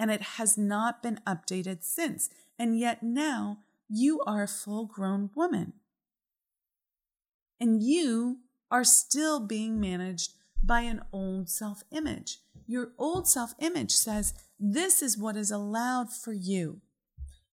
And 0.00 0.10
it 0.10 0.20
has 0.20 0.58
not 0.58 1.00
been 1.00 1.20
updated 1.24 1.84
since. 1.84 2.28
And 2.58 2.76
yet 2.76 3.04
now 3.04 3.58
you 3.88 4.20
are 4.26 4.42
a 4.42 4.48
full 4.48 4.86
grown 4.86 5.30
woman. 5.36 5.74
And 7.60 7.84
you 7.84 8.38
are 8.68 8.82
still 8.82 9.38
being 9.38 9.78
managed 9.78 10.32
by 10.60 10.80
an 10.80 11.02
old 11.12 11.48
self 11.48 11.84
image. 11.92 12.38
Your 12.66 12.90
old 12.98 13.28
self 13.28 13.54
image 13.60 13.92
says, 13.92 14.34
This 14.58 15.02
is 15.02 15.16
what 15.16 15.36
is 15.36 15.52
allowed 15.52 16.12
for 16.12 16.32
you. 16.32 16.80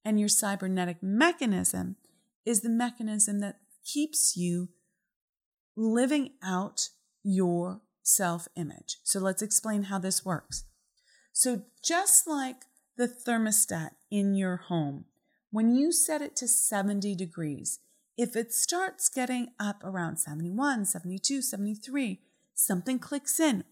And 0.03 0.19
your 0.19 0.27
cybernetic 0.27 1.03
mechanism 1.03 1.97
is 2.47 2.61
the 2.61 2.69
mechanism 2.69 3.41
that 3.41 3.59
keeps 3.85 4.35
you 4.35 4.69
living 5.75 6.31
out 6.43 6.89
your 7.23 7.81
self 8.01 8.47
image. 8.55 8.97
So 9.03 9.19
let's 9.19 9.41
explain 9.41 9.83
how 9.83 9.99
this 9.99 10.25
works. 10.25 10.65
So, 11.31 11.63
just 11.83 12.27
like 12.27 12.65
the 12.95 13.07
thermostat 13.07 13.91
in 14.11 14.35
your 14.35 14.57
home, 14.57 15.05
when 15.49 15.75
you 15.75 15.91
set 15.91 16.21
it 16.21 16.35
to 16.37 16.47
70 16.47 17.15
degrees, 17.15 17.79
if 18.17 18.35
it 18.35 18.53
starts 18.53 19.09
getting 19.09 19.49
up 19.59 19.83
around 19.83 20.17
71, 20.17 20.85
72, 20.85 21.41
73, 21.41 22.19
something 22.53 22.99
clicks 22.99 23.39
in 23.39 23.63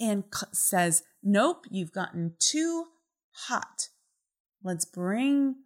and 0.00 0.24
says, 0.52 1.02
Nope, 1.22 1.66
you've 1.70 1.92
gotten 1.92 2.34
too 2.38 2.86
hot. 3.48 3.88
Let's 4.62 4.84
bring 4.84 5.56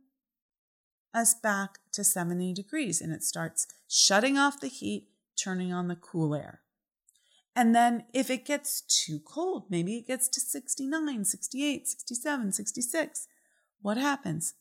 us 1.14 1.34
back 1.34 1.78
to 1.92 2.04
70 2.04 2.52
degrees. 2.54 3.00
And 3.00 3.12
it 3.12 3.22
starts 3.22 3.66
shutting 3.88 4.36
off 4.36 4.60
the 4.60 4.68
heat, 4.68 5.08
turning 5.42 5.72
on 5.72 5.88
the 5.88 5.96
cool 5.96 6.34
air. 6.34 6.60
And 7.54 7.74
then 7.74 8.04
if 8.12 8.30
it 8.30 8.44
gets 8.44 8.82
too 8.82 9.20
cold, 9.20 9.64
maybe 9.68 9.96
it 9.96 10.06
gets 10.06 10.28
to 10.28 10.40
69, 10.40 11.24
68, 11.24 11.88
67, 11.88 12.52
66, 12.52 13.28
what 13.80 13.96
happens? 13.96 14.54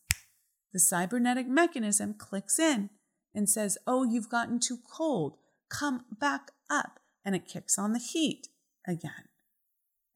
The 0.72 0.80
cybernetic 0.80 1.46
mechanism 1.46 2.14
clicks 2.14 2.58
in 2.58 2.90
and 3.34 3.48
says, 3.48 3.78
Oh, 3.86 4.04
you've 4.04 4.28
gotten 4.28 4.58
too 4.58 4.78
cold. 4.90 5.36
Come 5.68 6.04
back 6.10 6.50
up. 6.68 6.98
And 7.24 7.34
it 7.34 7.46
kicks 7.46 7.78
on 7.78 7.92
the 7.92 7.98
heat 7.98 8.48
again. 8.86 9.28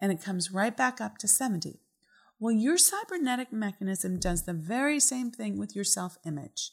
And 0.01 0.11
it 0.11 0.23
comes 0.23 0.53
right 0.53 0.77
back 0.77 1.01
up 1.01 1.19
to 1.19 1.29
70. 1.29 1.81
Well, 2.41 2.53
your 2.53 2.77
cybernetic 2.77 3.53
mechanism 3.53 4.19
does 4.19 4.43
the 4.43 4.53
very 4.53 4.99
same 4.99 5.31
thing 5.31 5.57
with 5.57 5.77
your 5.77 5.85
self 5.85 6.19
image. 6.27 6.73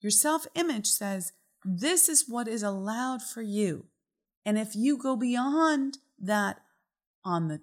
Your 0.00 0.10
self 0.10 0.46
image 0.54 0.88
says, 0.88 1.32
This 1.64 2.08
is 2.08 2.28
what 2.28 2.48
is 2.48 2.62
allowed 2.62 3.22
for 3.22 3.42
you. 3.42 3.86
And 4.44 4.58
if 4.58 4.74
you 4.74 4.98
go 4.98 5.16
beyond 5.16 5.98
that 6.20 6.60
on 7.24 7.48
the 7.48 7.60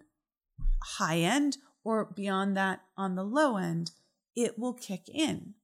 high 0.83 1.19
end 1.19 1.57
or 1.83 2.05
beyond 2.05 2.55
that 2.55 2.81
on 2.97 3.15
the 3.15 3.23
low 3.23 3.57
end, 3.57 3.91
it 4.35 4.57
will 4.57 4.73
kick 4.73 5.09
in. 5.13 5.55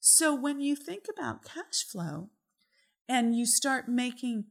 So 0.00 0.34
when 0.34 0.60
you 0.60 0.76
think 0.76 1.04
about 1.08 1.44
cash 1.44 1.84
flow 1.84 2.30
and 3.08 3.36
you 3.36 3.46
start 3.46 3.88
making 3.88 4.46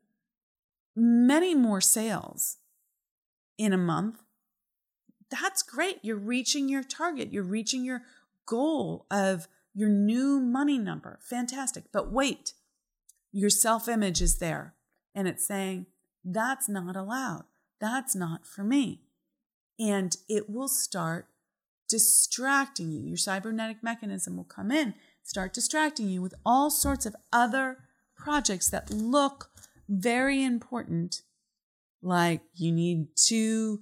many 0.95 1.53
more 1.53 1.81
sales 1.81 2.57
in 3.57 3.73
a 3.73 3.77
month, 3.77 4.23
that's 5.29 5.63
great. 5.63 5.99
You're 6.01 6.15
reaching 6.15 6.69
your 6.69 6.83
target, 6.83 7.33
you're 7.33 7.43
reaching 7.43 7.83
your 7.83 8.03
goal 8.45 9.05
of 9.11 9.47
your 9.73 9.89
new 9.89 10.39
money 10.39 10.77
number. 10.77 11.19
Fantastic. 11.21 11.85
But 11.91 12.11
wait, 12.11 12.53
your 13.33 13.49
self 13.49 13.89
image 13.89 14.21
is 14.21 14.37
there 14.37 14.75
and 15.13 15.27
it's 15.27 15.45
saying, 15.45 15.87
that's 16.23 16.69
not 16.69 16.95
allowed. 16.95 17.43
That's 17.81 18.15
not 18.15 18.45
for 18.45 18.63
me. 18.63 19.01
And 19.77 20.15
it 20.29 20.49
will 20.49 20.69
start 20.69 21.27
distracting 21.89 22.91
you. 22.91 23.01
Your 23.01 23.17
cybernetic 23.17 23.83
mechanism 23.83 24.37
will 24.37 24.45
come 24.45 24.71
in, 24.71 24.93
start 25.23 25.53
distracting 25.53 26.07
you 26.07 26.21
with 26.21 26.33
all 26.45 26.69
sorts 26.69 27.05
of 27.05 27.15
other 27.33 27.79
projects 28.15 28.69
that 28.69 28.89
look 28.89 29.49
very 29.89 30.43
important, 30.43 31.23
like 32.01 32.41
you 32.55 32.71
need 32.71 33.07
to 33.27 33.81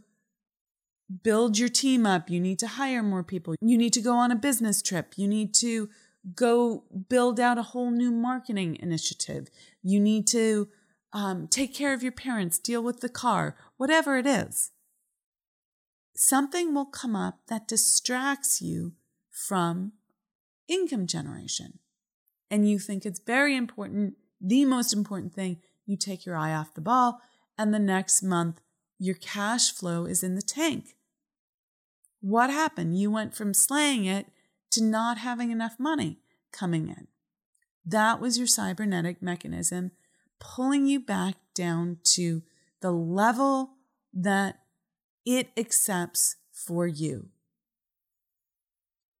build 1.24 1.60
your 1.60 1.70
team 1.70 2.06
up, 2.06 2.30
you 2.30 2.40
need 2.40 2.58
to 2.60 2.68
hire 2.68 3.04
more 3.04 3.24
people, 3.24 3.56
you 3.62 3.78
need 3.78 3.94
to 3.94 4.02
go 4.02 4.16
on 4.16 4.32
a 4.32 4.36
business 4.36 4.82
trip, 4.82 5.14
you 5.18 5.28
need 5.28 5.54
to 5.54 5.90
go 6.36 6.84
build 7.10 7.40
out 7.40 7.58
a 7.58 7.64
whole 7.64 7.92
new 7.92 8.12
marketing 8.12 8.78
initiative, 8.80 9.48
you 9.82 10.00
need 10.00 10.28
to 10.28 10.68
um, 11.14 11.48
take 11.48 11.74
care 11.74 11.94
of 11.94 12.04
your 12.04 12.12
parents, 12.12 12.58
deal 12.58 12.82
with 12.84 13.02
the 13.02 13.10
car, 13.10 13.56
whatever 13.78 14.18
it 14.18 14.28
is. 14.28 14.72
Something 16.16 16.74
will 16.74 16.86
come 16.86 17.16
up 17.16 17.40
that 17.48 17.68
distracts 17.68 18.62
you 18.62 18.94
from 19.30 19.94
income 20.68 21.08
generation. 21.08 21.80
And 22.50 22.70
you 22.70 22.80
think 22.80 23.06
it's 23.06 23.20
very 23.20 23.56
important, 23.56 24.16
the 24.40 24.66
most 24.66 24.94
important 24.94 25.34
thing, 25.34 25.58
you 25.86 25.98
take 25.98 26.26
your 26.26 26.38
eye 26.38 26.54
off 26.54 26.74
the 26.74 26.82
ball, 26.82 27.22
and 27.58 27.74
the 27.74 27.80
next 27.80 28.22
month 28.22 28.62
your 29.00 29.16
cash 29.16 29.72
flow 29.72 30.06
is 30.06 30.22
in 30.22 30.36
the 30.36 30.42
tank. 30.42 30.96
What 32.20 32.52
happened? 32.52 33.00
You 33.00 33.10
went 33.10 33.34
from 33.34 33.54
slaying 33.54 34.06
it 34.06 34.28
to 34.72 34.84
not 34.84 35.18
having 35.18 35.52
enough 35.52 35.76
money 35.80 36.20
coming 36.52 36.88
in. 36.88 37.08
That 37.86 38.20
was 38.20 38.38
your 38.38 38.48
cybernetic 38.48 39.22
mechanism 39.22 39.92
pulling 40.40 40.88
you 40.88 41.00
back 41.00 41.36
down 41.54 41.98
to 42.04 42.44
the 42.82 42.92
level 42.92 43.72
that 44.14 44.60
it 45.26 45.50
accepts 45.58 46.38
for 46.52 46.88
you. 46.88 47.30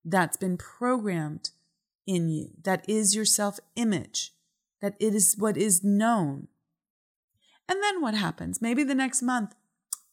That's 0.04 0.36
been 0.36 0.56
programmed 0.56 1.50
in 2.06 2.28
you. 2.28 2.50
That 2.62 2.84
is 2.88 3.14
your 3.14 3.24
self 3.24 3.60
image. 3.76 4.32
That 4.80 4.94
it 4.98 5.14
is 5.14 5.36
what 5.38 5.56
is 5.56 5.84
known. 5.84 6.48
And 7.68 7.82
then 7.82 8.00
what 8.00 8.14
happens? 8.14 8.60
Maybe 8.60 8.82
the 8.82 8.94
next 8.94 9.22
month, 9.22 9.54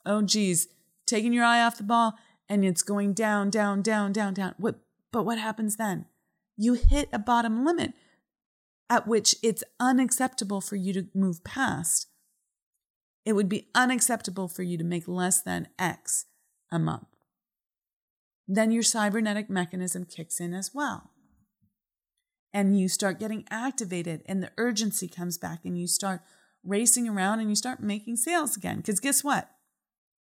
oh, 0.05 0.21
geez, 0.21 0.67
taking 1.07 1.33
your 1.33 1.43
eye 1.43 1.61
off 1.61 1.77
the 1.77 1.83
ball 1.83 2.13
and 2.47 2.63
it's 2.63 2.83
going 2.83 3.13
down, 3.13 3.49
down, 3.49 3.81
down, 3.81 4.13
down, 4.13 4.33
down. 4.33 4.53
What, 4.57 4.75
but 5.11 5.25
what 5.25 5.37
happens 5.37 5.77
then? 5.77 6.05
You 6.57 6.73
hit 6.73 7.09
a 7.11 7.19
bottom 7.19 7.65
limit 7.65 7.93
at 8.89 9.07
which 9.07 9.35
it's 9.43 9.63
unacceptable 9.79 10.61
for 10.61 10.75
you 10.75 10.93
to 10.93 11.07
move 11.13 11.43
past. 11.43 12.07
It 13.25 13.33
would 13.33 13.49
be 13.49 13.69
unacceptable 13.75 14.47
for 14.47 14.63
you 14.63 14.77
to 14.77 14.83
make 14.83 15.07
less 15.07 15.41
than 15.41 15.67
X 15.77 16.25
a 16.71 16.79
month. 16.79 17.07
Then 18.47 18.71
your 18.71 18.83
cybernetic 18.83 19.49
mechanism 19.49 20.05
kicks 20.05 20.39
in 20.39 20.53
as 20.53 20.71
well. 20.73 21.11
And 22.51 22.79
you 22.79 22.89
start 22.89 23.19
getting 23.19 23.45
activated, 23.51 24.23
and 24.25 24.41
the 24.41 24.51
urgency 24.57 25.07
comes 25.07 25.37
back, 25.37 25.59
and 25.65 25.77
you 25.77 25.85
start 25.85 26.21
racing 26.63 27.07
around 27.07 27.39
and 27.39 27.49
you 27.49 27.55
start 27.55 27.79
making 27.79 28.15
sales 28.17 28.57
again. 28.57 28.77
Because 28.77 28.99
guess 28.99 29.23
what? 29.23 29.51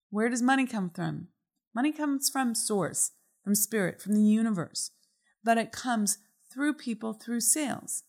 Where 0.10 0.30
does 0.30 0.42
money 0.42 0.66
come 0.66 0.90
from? 0.90 1.28
Money 1.74 1.92
comes 1.92 2.30
from 2.30 2.56
source, 2.56 3.12
from 3.46 3.56
spirit, 3.56 4.02
from 4.02 4.14
the 4.14 4.24
universe, 4.24 4.90
but 5.44 5.60
it 5.60 5.72
comes 5.72 6.18
through 6.52 6.74
people 6.74 7.14
through 7.14 7.42
sales. 7.42 8.04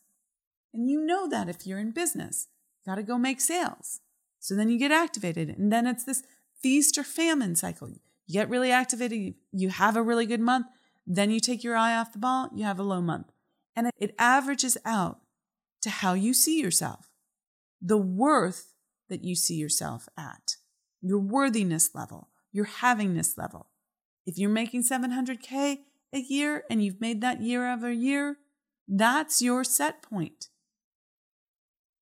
And 0.73 0.89
you 0.89 1.05
know 1.05 1.29
that 1.29 1.49
if 1.49 1.67
you're 1.67 1.79
in 1.79 1.91
business, 1.91 2.49
you 2.81 2.91
got 2.91 2.97
to 2.97 3.03
go 3.03 3.19
make 3.19 3.41
sales. 3.41 4.01
So 4.41 4.57
then 4.57 4.71
you 4.71 4.79
get 4.79 4.91
activated. 4.91 5.51
And 5.51 5.71
then 5.71 5.87
it's 5.87 6.05
this 6.05 6.23
feast 6.63 6.97
or 6.97 7.05
famine 7.05 7.55
cycle. 7.55 7.91
You 7.91 8.33
get 8.33 8.49
really 8.49 8.73
activated, 8.73 9.35
you 9.53 9.69
have 9.69 9.95
a 9.95 10.03
really 10.03 10.25
good 10.25 10.41
month, 10.41 10.67
then 11.07 11.31
you 11.31 11.39
take 11.39 11.63
your 11.63 11.77
eye 11.77 11.97
off 11.97 12.13
the 12.13 12.19
ball, 12.19 12.49
you 12.55 12.65
have 12.65 12.79
a 12.79 12.83
low 12.83 13.03
month. 13.03 13.31
And 13.77 13.91
it 13.99 14.15
averages 14.19 14.79
out 14.87 15.21
to 15.83 15.91
how 15.91 16.15
you 16.15 16.33
see 16.33 16.59
yourself, 16.61 17.11
the 17.81 17.99
worth 17.99 18.73
that 19.11 19.23
you 19.23 19.35
see 19.35 19.57
yourself 19.57 20.09
at, 20.17 20.57
your 21.03 21.19
worthiness 21.19 21.95
level, 21.95 22.31
your 22.53 22.67
havingness 22.67 23.37
level. 23.37 23.69
If 24.27 24.39
you're 24.39 24.51
making 24.51 24.83
700K 24.83 25.79
a 26.13 26.19
year 26.19 26.65
and 26.69 26.85
you've 26.85 27.01
made 27.01 27.21
that 27.21 27.41
year 27.41 27.73
over 27.73 27.91
year, 27.91 28.39
that's 28.89 29.41
your 29.41 29.65
set 29.65 30.03
point. 30.03 30.49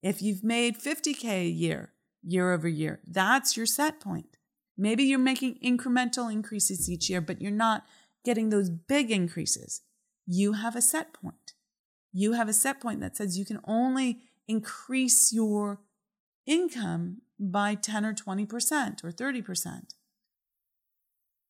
If 0.02 0.22
you've 0.22 0.42
made 0.44 0.78
50K 0.78 1.24
a 1.24 1.48
year, 1.48 1.92
year 2.22 2.52
over 2.52 2.68
year, 2.68 3.00
that's 3.06 3.56
your 3.56 3.66
set 3.66 4.00
point. 4.00 4.36
Maybe 4.76 5.04
you're 5.04 5.18
making 5.18 5.58
incremental 5.64 6.32
increases 6.32 6.90
each 6.90 7.08
year, 7.08 7.20
but 7.20 7.40
you're 7.40 7.50
not 7.50 7.84
getting 8.24 8.50
those 8.50 8.70
big 8.70 9.10
increases. 9.10 9.82
You 10.26 10.54
have 10.54 10.74
a 10.74 10.82
set 10.82 11.12
point. 11.12 11.52
You 12.12 12.32
have 12.32 12.48
a 12.48 12.52
set 12.52 12.80
point 12.80 13.00
that 13.00 13.16
says 13.16 13.38
you 13.38 13.44
can 13.44 13.60
only 13.64 14.20
increase 14.48 15.32
your 15.32 15.80
income 16.46 17.18
by 17.38 17.74
10 17.74 18.04
or 18.04 18.14
20% 18.14 19.04
or 19.04 19.10
30%. 19.10 19.94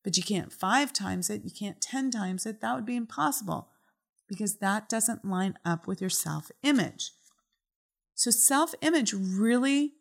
But 0.05 0.17
you 0.17 0.23
can't 0.23 0.53
five 0.53 0.93
times 0.93 1.31
it, 1.31 1.43
you 1.43 1.51
can't 1.51 1.81
10 1.81 2.11
times 2.11 2.45
it. 2.45 2.61
That 2.61 2.75
would 2.75 2.85
be 2.85 2.95
impossible 2.95 3.69
because 4.29 4.57
that 4.57 4.87
doesn't 4.87 5.25
line 5.25 5.57
up 5.65 5.87
with 5.87 5.99
your 5.99 6.11
self 6.11 6.51
image. 6.61 7.11
So 8.13 8.29
self 8.29 8.75
image 8.81 9.13
really 9.13 9.93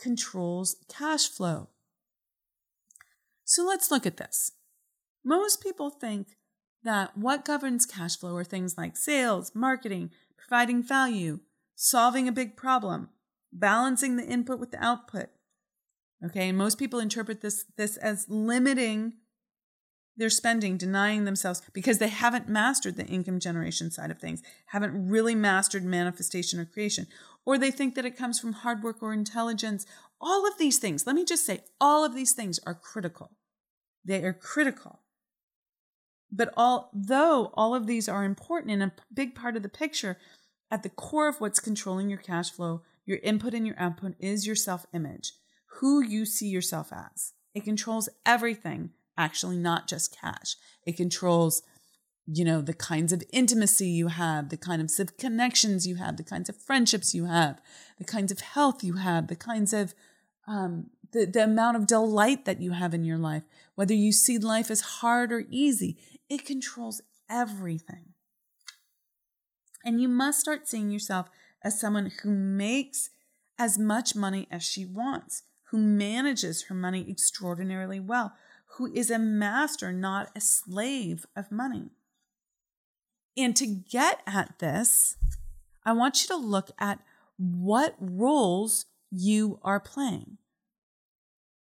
controls 0.00 0.76
cash 0.88 1.28
flow. 1.28 1.68
So 3.44 3.64
let's 3.64 3.88
look 3.88 4.04
at 4.04 4.16
this. 4.16 4.50
Most 5.24 5.62
people 5.62 5.90
think 5.90 6.36
that 6.82 7.16
what 7.16 7.44
governs 7.44 7.86
cash 7.86 8.16
flow 8.16 8.36
are 8.36 8.44
things 8.44 8.76
like 8.76 8.96
sales, 8.96 9.52
marketing, 9.54 10.10
providing 10.36 10.82
value, 10.82 11.38
solving 11.76 12.26
a 12.26 12.32
big 12.32 12.56
problem, 12.56 13.10
balancing 13.52 14.16
the 14.16 14.26
input 14.26 14.58
with 14.58 14.72
the 14.72 14.84
output. 14.84 15.28
Okay, 16.24 16.48
and 16.48 16.58
most 16.58 16.80
people 16.80 16.98
interpret 16.98 17.42
this, 17.42 17.64
this 17.76 17.96
as 17.96 18.26
limiting 18.28 19.12
their 20.16 20.30
spending, 20.30 20.76
denying 20.76 21.24
themselves 21.24 21.62
because 21.72 21.98
they 21.98 22.08
haven't 22.08 22.48
mastered 22.48 22.96
the 22.96 23.06
income 23.06 23.40
generation 23.40 23.90
side 23.90 24.10
of 24.10 24.18
things, 24.18 24.42
haven't 24.66 25.08
really 25.08 25.34
mastered 25.34 25.84
manifestation 25.84 26.60
or 26.60 26.64
creation, 26.64 27.06
or 27.44 27.58
they 27.58 27.70
think 27.70 27.94
that 27.94 28.04
it 28.04 28.16
comes 28.16 28.38
from 28.38 28.52
hard 28.52 28.82
work 28.82 29.02
or 29.02 29.12
intelligence. 29.12 29.86
All 30.20 30.46
of 30.46 30.58
these 30.58 30.78
things, 30.78 31.06
let 31.06 31.16
me 31.16 31.24
just 31.24 31.46
say, 31.46 31.64
all 31.80 32.04
of 32.04 32.14
these 32.14 32.32
things 32.32 32.60
are 32.66 32.74
critical. 32.74 33.32
They 34.04 34.22
are 34.22 34.32
critical. 34.32 35.00
But 36.30 36.52
although 36.56 37.50
all 37.54 37.74
of 37.74 37.86
these 37.86 38.08
are 38.08 38.24
important 38.24 38.72
and 38.72 38.82
a 38.82 38.92
big 39.12 39.34
part 39.34 39.56
of 39.56 39.62
the 39.62 39.68
picture, 39.68 40.18
at 40.70 40.82
the 40.82 40.88
core 40.88 41.28
of 41.28 41.40
what's 41.40 41.60
controlling 41.60 42.08
your 42.08 42.18
cash 42.18 42.50
flow, 42.50 42.82
your 43.04 43.18
input 43.18 43.52
and 43.52 43.66
your 43.66 43.78
output 43.78 44.14
is 44.18 44.46
your 44.46 44.56
self 44.56 44.86
image, 44.94 45.34
who 45.80 46.02
you 46.02 46.24
see 46.24 46.48
yourself 46.48 46.92
as. 46.92 47.34
It 47.54 47.64
controls 47.64 48.08
everything, 48.24 48.90
actually, 49.22 49.56
not 49.56 49.88
just 49.88 50.16
cash. 50.20 50.56
It 50.84 50.96
controls 50.96 51.62
you 52.26 52.44
know, 52.44 52.60
the 52.60 52.74
kinds 52.74 53.12
of 53.12 53.22
intimacy 53.32 53.88
you 53.88 54.06
have, 54.06 54.48
the 54.48 54.56
kinds 54.56 55.00
of 55.00 55.16
connections 55.16 55.86
you 55.86 55.96
have, 55.96 56.16
the 56.16 56.22
kinds 56.22 56.48
of 56.48 56.56
friendships 56.56 57.14
you 57.14 57.24
have, 57.24 57.60
the 57.98 58.04
kinds 58.04 58.30
of 58.30 58.40
health 58.40 58.84
you 58.84 58.94
have, 58.94 59.26
the 59.26 59.36
kinds 59.36 59.72
of, 59.72 59.94
um, 60.46 60.86
the, 61.12 61.26
the 61.26 61.44
amount 61.44 61.76
of 61.76 61.86
delight 61.86 62.44
that 62.44 62.60
you 62.60 62.72
have 62.72 62.94
in 62.94 63.04
your 63.04 63.18
life, 63.18 63.42
whether 63.74 63.94
you 63.94 64.12
see 64.12 64.38
life 64.38 64.70
as 64.70 64.80
hard 64.80 65.32
or 65.32 65.44
easy, 65.50 65.98
it 66.30 66.46
controls 66.46 67.02
everything. 67.28 68.14
And 69.84 70.00
you 70.00 70.08
must 70.08 70.40
start 70.40 70.68
seeing 70.68 70.90
yourself 70.90 71.28
as 71.64 71.80
someone 71.80 72.12
who 72.22 72.30
makes 72.30 73.10
as 73.58 73.78
much 73.78 74.14
money 74.14 74.46
as 74.50 74.62
she 74.62 74.86
wants, 74.86 75.42
who 75.70 75.78
manages 75.78 76.64
her 76.64 76.74
money 76.74 77.04
extraordinarily 77.10 77.98
well, 77.98 78.32
who 78.76 78.90
is 78.92 79.10
a 79.10 79.18
master, 79.18 79.92
not 79.92 80.30
a 80.34 80.40
slave 80.40 81.26
of 81.36 81.52
money. 81.52 81.90
And 83.36 83.54
to 83.56 83.66
get 83.66 84.20
at 84.26 84.58
this, 84.58 85.16
I 85.84 85.92
want 85.92 86.22
you 86.22 86.28
to 86.28 86.36
look 86.36 86.70
at 86.78 87.00
what 87.36 87.94
roles 87.98 88.86
you 89.10 89.58
are 89.62 89.80
playing. 89.80 90.38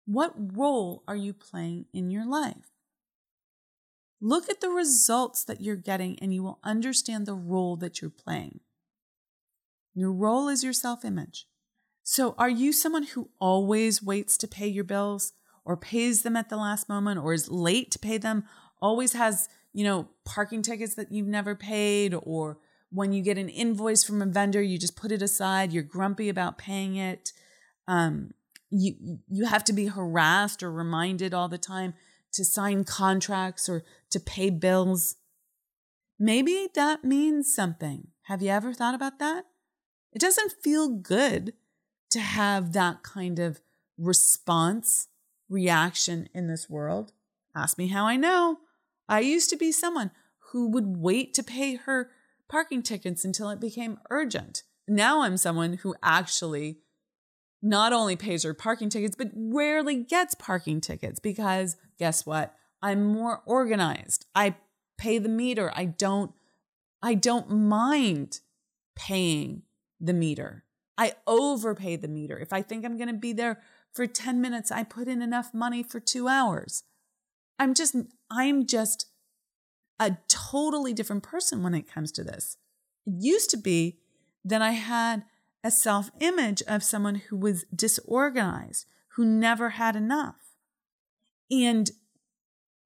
What 0.06 0.34
role 0.56 1.02
are 1.06 1.16
you 1.16 1.32
playing 1.32 1.86
in 1.92 2.10
your 2.10 2.26
life? 2.26 2.72
Look 4.20 4.48
at 4.48 4.60
the 4.60 4.70
results 4.70 5.44
that 5.44 5.60
you're 5.60 5.76
getting 5.76 6.18
and 6.20 6.34
you 6.34 6.42
will 6.42 6.58
understand 6.64 7.26
the 7.26 7.34
role 7.34 7.76
that 7.76 8.00
you're 8.00 8.10
playing. 8.10 8.60
Your 9.94 10.12
role 10.12 10.48
is 10.48 10.64
your 10.64 10.72
self 10.72 11.04
image. 11.04 11.46
So, 12.02 12.34
are 12.38 12.48
you 12.48 12.72
someone 12.72 13.02
who 13.02 13.30
always 13.38 14.02
waits 14.02 14.36
to 14.38 14.48
pay 14.48 14.66
your 14.66 14.84
bills 14.84 15.34
or 15.68 15.76
pays 15.76 16.22
them 16.22 16.36
at 16.36 16.48
the 16.48 16.56
last 16.56 16.88
moment 16.88 17.20
or 17.20 17.32
is 17.32 17.48
late 17.48 17.92
to 17.92 17.98
pay 18.00 18.18
them, 18.18 18.44
always 18.80 19.12
has 19.12 19.48
you 19.72 19.84
know, 19.84 20.08
parking 20.24 20.62
tickets 20.62 20.94
that 20.94 21.12
you've 21.12 21.28
never 21.28 21.54
paid, 21.54 22.14
or 22.22 22.58
when 22.90 23.12
you 23.12 23.22
get 23.22 23.38
an 23.38 23.48
invoice 23.48 24.02
from 24.02 24.22
a 24.22 24.26
vendor, 24.26 24.62
you 24.62 24.78
just 24.78 24.96
put 24.96 25.12
it 25.12 25.22
aside, 25.22 25.72
you're 25.72 25.82
grumpy 25.82 26.28
about 26.28 26.58
paying 26.58 26.96
it. 26.96 27.32
Um, 27.86 28.32
you 28.70 29.20
you 29.28 29.46
have 29.46 29.64
to 29.64 29.72
be 29.72 29.86
harassed 29.86 30.62
or 30.62 30.72
reminded 30.72 31.32
all 31.32 31.48
the 31.48 31.58
time 31.58 31.94
to 32.32 32.44
sign 32.44 32.84
contracts 32.84 33.68
or 33.68 33.84
to 34.10 34.20
pay 34.20 34.50
bills. 34.50 35.16
Maybe 36.18 36.68
that 36.74 37.04
means 37.04 37.54
something. 37.54 38.08
Have 38.22 38.42
you 38.42 38.50
ever 38.50 38.74
thought 38.74 38.94
about 38.94 39.18
that? 39.20 39.44
It 40.12 40.20
doesn't 40.20 40.52
feel 40.60 40.88
good 40.88 41.52
to 42.10 42.20
have 42.20 42.72
that 42.72 43.02
kind 43.02 43.38
of 43.38 43.60
response, 43.96 45.08
reaction 45.48 46.28
in 46.34 46.46
this 46.46 46.68
world. 46.68 47.12
Ask 47.56 47.78
me 47.78 47.88
how 47.88 48.06
I 48.06 48.16
know. 48.16 48.58
I 49.08 49.20
used 49.20 49.50
to 49.50 49.56
be 49.56 49.72
someone 49.72 50.10
who 50.50 50.68
would 50.68 50.98
wait 50.98 51.34
to 51.34 51.42
pay 51.42 51.76
her 51.76 52.10
parking 52.48 52.82
tickets 52.82 53.24
until 53.24 53.50
it 53.50 53.60
became 53.60 53.98
urgent. 54.10 54.62
Now 54.86 55.22
I'm 55.22 55.36
someone 55.36 55.74
who 55.74 55.94
actually 56.02 56.78
not 57.60 57.92
only 57.92 58.16
pays 58.16 58.44
her 58.44 58.54
parking 58.54 58.88
tickets, 58.88 59.16
but 59.16 59.30
rarely 59.34 59.96
gets 59.96 60.34
parking 60.34 60.80
tickets 60.80 61.18
because 61.18 61.76
guess 61.98 62.24
what? 62.24 62.54
I'm 62.80 63.04
more 63.04 63.42
organized. 63.44 64.26
I 64.34 64.54
pay 64.96 65.18
the 65.18 65.28
meter. 65.28 65.72
I 65.74 65.86
don't 65.86 66.32
I 67.02 67.14
don't 67.14 67.50
mind 67.50 68.40
paying 68.96 69.62
the 70.00 70.12
meter. 70.12 70.64
I 70.96 71.14
overpay 71.26 71.96
the 71.96 72.08
meter. 72.08 72.36
If 72.38 72.52
I 72.52 72.62
think 72.62 72.84
I'm 72.84 72.96
going 72.96 73.08
to 73.08 73.14
be 73.14 73.32
there 73.32 73.60
for 73.92 74.06
10 74.06 74.40
minutes, 74.40 74.70
I 74.70 74.84
put 74.84 75.08
in 75.08 75.22
enough 75.22 75.52
money 75.52 75.82
for 75.82 76.00
2 76.00 76.28
hours. 76.28 76.84
I'm 77.58 77.74
just 77.74 77.96
I'm 78.30 78.66
just 78.66 79.06
a 79.98 80.16
totally 80.28 80.92
different 80.92 81.22
person 81.22 81.62
when 81.62 81.74
it 81.74 81.92
comes 81.92 82.12
to 82.12 82.24
this. 82.24 82.56
It 83.06 83.14
used 83.18 83.50
to 83.50 83.56
be 83.56 83.98
that 84.44 84.62
I 84.62 84.72
had 84.72 85.24
a 85.64 85.70
self 85.70 86.10
image 86.20 86.62
of 86.68 86.84
someone 86.84 87.16
who 87.16 87.36
was 87.36 87.64
disorganized, 87.74 88.86
who 89.14 89.24
never 89.24 89.70
had 89.70 89.96
enough. 89.96 90.54
And 91.50 91.90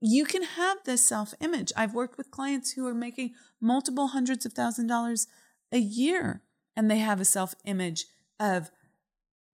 you 0.00 0.24
can 0.24 0.42
have 0.42 0.78
this 0.84 1.06
self 1.06 1.34
image. 1.40 1.72
I've 1.76 1.94
worked 1.94 2.16
with 2.16 2.30
clients 2.30 2.72
who 2.72 2.86
are 2.86 2.94
making 2.94 3.34
multiple 3.60 4.08
hundreds 4.08 4.46
of 4.46 4.52
thousand 4.52 4.86
dollars 4.86 5.26
a 5.70 5.78
year, 5.78 6.42
and 6.76 6.90
they 6.90 6.98
have 6.98 7.20
a 7.20 7.26
self 7.26 7.54
image 7.64 8.06
of 8.40 8.70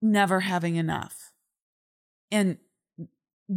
never 0.01 0.41
having 0.41 0.77
enough 0.77 1.28
and 2.31 2.57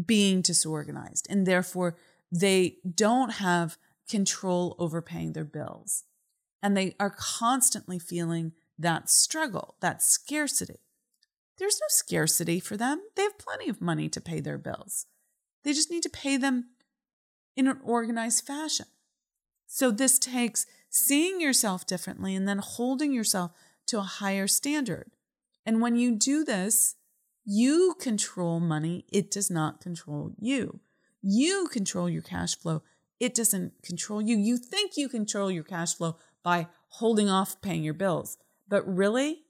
being 0.06 0.40
disorganized. 0.40 1.26
And 1.28 1.46
therefore, 1.46 1.96
they 2.30 2.78
don't 2.94 3.34
have 3.34 3.76
control 4.08 4.74
over 4.78 5.02
paying 5.02 5.32
their 5.32 5.44
bills. 5.44 6.04
And 6.62 6.76
they 6.76 6.94
are 6.98 7.10
constantly 7.10 7.98
feeling 7.98 8.52
that 8.78 9.10
struggle, 9.10 9.76
that 9.80 10.02
scarcity. 10.02 10.80
There's 11.58 11.80
no 11.80 11.86
scarcity 11.88 12.60
for 12.60 12.76
them. 12.76 13.02
They 13.16 13.22
have 13.22 13.38
plenty 13.38 13.68
of 13.68 13.80
money 13.80 14.08
to 14.08 14.20
pay 14.20 14.40
their 14.40 14.58
bills. 14.58 15.06
They 15.64 15.72
just 15.72 15.90
need 15.90 16.02
to 16.04 16.10
pay 16.10 16.36
them 16.36 16.70
in 17.56 17.68
an 17.68 17.78
organized 17.84 18.46
fashion. 18.46 18.86
So, 19.66 19.90
this 19.90 20.18
takes 20.18 20.66
seeing 20.90 21.40
yourself 21.40 21.86
differently 21.86 22.34
and 22.34 22.46
then 22.46 22.58
holding 22.58 23.12
yourself 23.12 23.52
to 23.86 23.98
a 23.98 24.02
higher 24.02 24.46
standard. 24.46 25.12
And 25.64 25.80
when 25.80 25.96
you 25.96 26.16
do 26.16 26.44
this, 26.44 26.96
you 27.44 27.94
control 27.98 28.60
money, 28.60 29.04
it 29.12 29.30
does 29.30 29.50
not 29.50 29.80
control 29.80 30.32
you. 30.38 30.80
You 31.20 31.68
control 31.72 32.08
your 32.08 32.22
cash 32.22 32.56
flow. 32.56 32.82
It 33.20 33.34
doesn't 33.34 33.82
control 33.82 34.20
you. 34.20 34.36
You 34.36 34.56
think 34.56 34.96
you 34.96 35.08
control 35.08 35.50
your 35.50 35.64
cash 35.64 35.94
flow 35.94 36.16
by 36.42 36.68
holding 36.88 37.28
off 37.28 37.60
paying 37.62 37.84
your 37.84 37.94
bills. 37.94 38.36
But 38.68 38.86
really, 38.86 39.42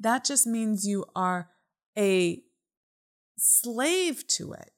that 0.00 0.24
just 0.24 0.46
means 0.46 0.86
you 0.86 1.04
are 1.14 1.50
a 1.96 2.42
slave 3.36 4.26
to 4.28 4.52
it. 4.52 4.70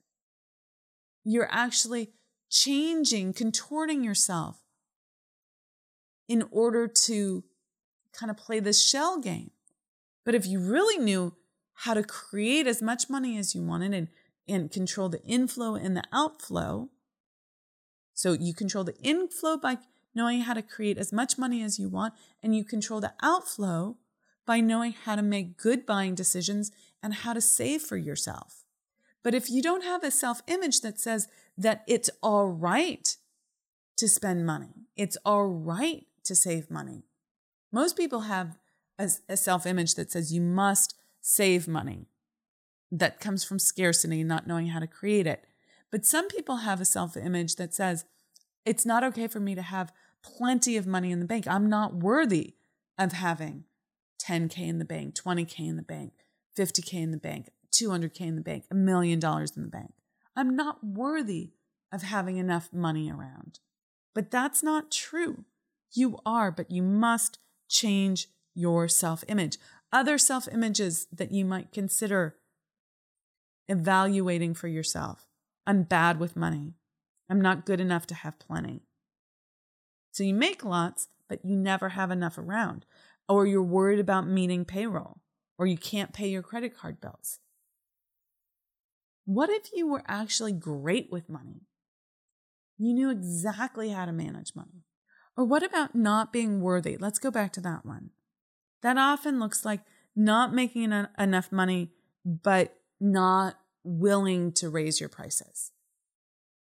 You're 1.24 1.48
actually 1.50 2.10
changing, 2.48 3.34
contorting 3.34 4.02
yourself 4.02 4.62
in 6.28 6.44
order 6.50 6.86
to 6.86 7.44
kind 8.12 8.30
of 8.30 8.36
play 8.36 8.60
this 8.60 8.84
shell 8.84 9.18
game. 9.20 9.50
But 10.24 10.34
if 10.34 10.46
you 10.46 10.60
really 10.60 11.02
knew 11.02 11.34
how 11.84 11.94
to 11.94 12.02
create 12.02 12.66
as 12.66 12.82
much 12.82 13.08
money 13.08 13.38
as 13.38 13.54
you 13.54 13.62
wanted 13.62 13.94
and 13.94 14.08
and 14.48 14.70
control 14.70 15.08
the 15.08 15.22
inflow 15.22 15.76
and 15.76 15.96
the 15.96 16.02
outflow. 16.12 16.88
So 18.14 18.32
you 18.32 18.52
control 18.52 18.84
the 18.84 18.96
inflow 18.98 19.56
by 19.56 19.78
knowing 20.14 20.40
how 20.40 20.54
to 20.54 20.62
create 20.62 20.98
as 20.98 21.12
much 21.12 21.38
money 21.38 21.62
as 21.62 21.78
you 21.78 21.88
want, 21.88 22.14
and 22.42 22.54
you 22.54 22.64
control 22.64 23.00
the 23.00 23.12
outflow 23.22 23.96
by 24.44 24.58
knowing 24.60 24.92
how 25.04 25.14
to 25.14 25.22
make 25.22 25.56
good 25.56 25.86
buying 25.86 26.16
decisions 26.16 26.72
and 27.02 27.14
how 27.14 27.32
to 27.32 27.40
save 27.40 27.82
for 27.82 27.96
yourself. 27.96 28.64
But 29.22 29.34
if 29.34 29.48
you 29.48 29.62
don't 29.62 29.84
have 29.84 30.02
a 30.02 30.10
self 30.10 30.42
image 30.48 30.80
that 30.80 30.98
says 30.98 31.28
that 31.56 31.84
it's 31.86 32.10
all 32.22 32.48
right 32.48 33.16
to 33.96 34.08
spend 34.08 34.44
money, 34.44 34.86
it's 34.96 35.16
all 35.24 35.46
right 35.46 36.06
to 36.24 36.34
save 36.34 36.70
money. 36.70 37.04
Most 37.70 37.96
people 37.96 38.22
have 38.22 38.58
a, 38.98 39.10
a 39.28 39.36
self 39.36 39.64
image 39.64 39.94
that 39.94 40.10
says 40.10 40.32
you 40.32 40.40
must 40.40 40.94
save 41.20 41.68
money 41.68 42.06
that 42.90 43.20
comes 43.20 43.44
from 43.44 43.58
scarcity 43.58 44.20
and 44.20 44.28
not 44.28 44.46
knowing 44.46 44.68
how 44.68 44.80
to 44.80 44.86
create 44.86 45.26
it. 45.26 45.44
But 45.90 46.06
some 46.06 46.28
people 46.28 46.58
have 46.58 46.80
a 46.80 46.84
self 46.84 47.16
image 47.16 47.56
that 47.56 47.74
says, 47.74 48.04
it's 48.64 48.86
not 48.86 49.04
okay 49.04 49.26
for 49.26 49.40
me 49.40 49.54
to 49.54 49.62
have 49.62 49.92
plenty 50.22 50.76
of 50.76 50.86
money 50.86 51.10
in 51.10 51.20
the 51.20 51.26
bank. 51.26 51.46
I'm 51.46 51.68
not 51.68 51.94
worthy 51.94 52.54
of 52.98 53.12
having 53.12 53.64
10K 54.22 54.58
in 54.58 54.78
the 54.78 54.84
bank, 54.84 55.14
20K 55.14 55.60
in 55.60 55.76
the 55.76 55.82
bank, 55.82 56.12
50K 56.58 56.94
in 56.94 57.10
the 57.10 57.16
bank, 57.16 57.50
200K 57.72 58.20
in 58.20 58.36
the 58.36 58.42
bank, 58.42 58.64
a 58.70 58.74
million 58.74 59.18
dollars 59.18 59.56
in 59.56 59.62
the 59.62 59.68
bank. 59.68 59.94
I'm 60.36 60.54
not 60.54 60.84
worthy 60.84 61.52
of 61.92 62.02
having 62.02 62.36
enough 62.36 62.72
money 62.72 63.10
around. 63.10 63.58
But 64.14 64.30
that's 64.30 64.62
not 64.62 64.90
true. 64.90 65.44
You 65.92 66.18
are, 66.24 66.50
but 66.50 66.70
you 66.70 66.82
must 66.82 67.38
change 67.68 68.28
your 68.54 68.88
self 68.88 69.24
image. 69.28 69.58
Other 69.92 70.18
self 70.18 70.48
images 70.52 71.06
that 71.12 71.32
you 71.32 71.44
might 71.44 71.72
consider 71.72 72.36
evaluating 73.68 74.54
for 74.54 74.68
yourself. 74.68 75.26
I'm 75.66 75.82
bad 75.82 76.18
with 76.18 76.36
money. 76.36 76.74
I'm 77.28 77.40
not 77.40 77.66
good 77.66 77.80
enough 77.80 78.06
to 78.08 78.14
have 78.14 78.38
plenty. 78.38 78.82
So 80.12 80.24
you 80.24 80.34
make 80.34 80.64
lots, 80.64 81.08
but 81.28 81.44
you 81.44 81.56
never 81.56 81.90
have 81.90 82.10
enough 82.10 82.38
around, 82.38 82.84
or 83.28 83.46
you're 83.46 83.62
worried 83.62 84.00
about 84.00 84.26
meeting 84.26 84.64
payroll, 84.64 85.20
or 85.58 85.66
you 85.66 85.76
can't 85.76 86.12
pay 86.12 86.28
your 86.28 86.42
credit 86.42 86.76
card 86.76 87.00
bills. 87.00 87.38
What 89.24 89.50
if 89.50 89.70
you 89.72 89.86
were 89.86 90.02
actually 90.08 90.52
great 90.52 91.08
with 91.12 91.28
money? 91.28 91.62
You 92.78 92.94
knew 92.94 93.10
exactly 93.10 93.90
how 93.90 94.06
to 94.06 94.12
manage 94.12 94.56
money. 94.56 94.84
Or 95.36 95.44
what 95.44 95.62
about 95.62 95.94
not 95.94 96.32
being 96.32 96.60
worthy? 96.60 96.96
Let's 96.96 97.20
go 97.20 97.30
back 97.30 97.52
to 97.52 97.60
that 97.60 97.86
one. 97.86 98.10
That 98.82 98.98
often 98.98 99.38
looks 99.38 99.64
like 99.64 99.80
not 100.16 100.54
making 100.54 100.92
en- 100.92 101.08
enough 101.18 101.52
money, 101.52 101.92
but 102.24 102.76
not 103.00 103.56
willing 103.84 104.52
to 104.52 104.68
raise 104.68 105.00
your 105.00 105.08
prices. 105.08 105.72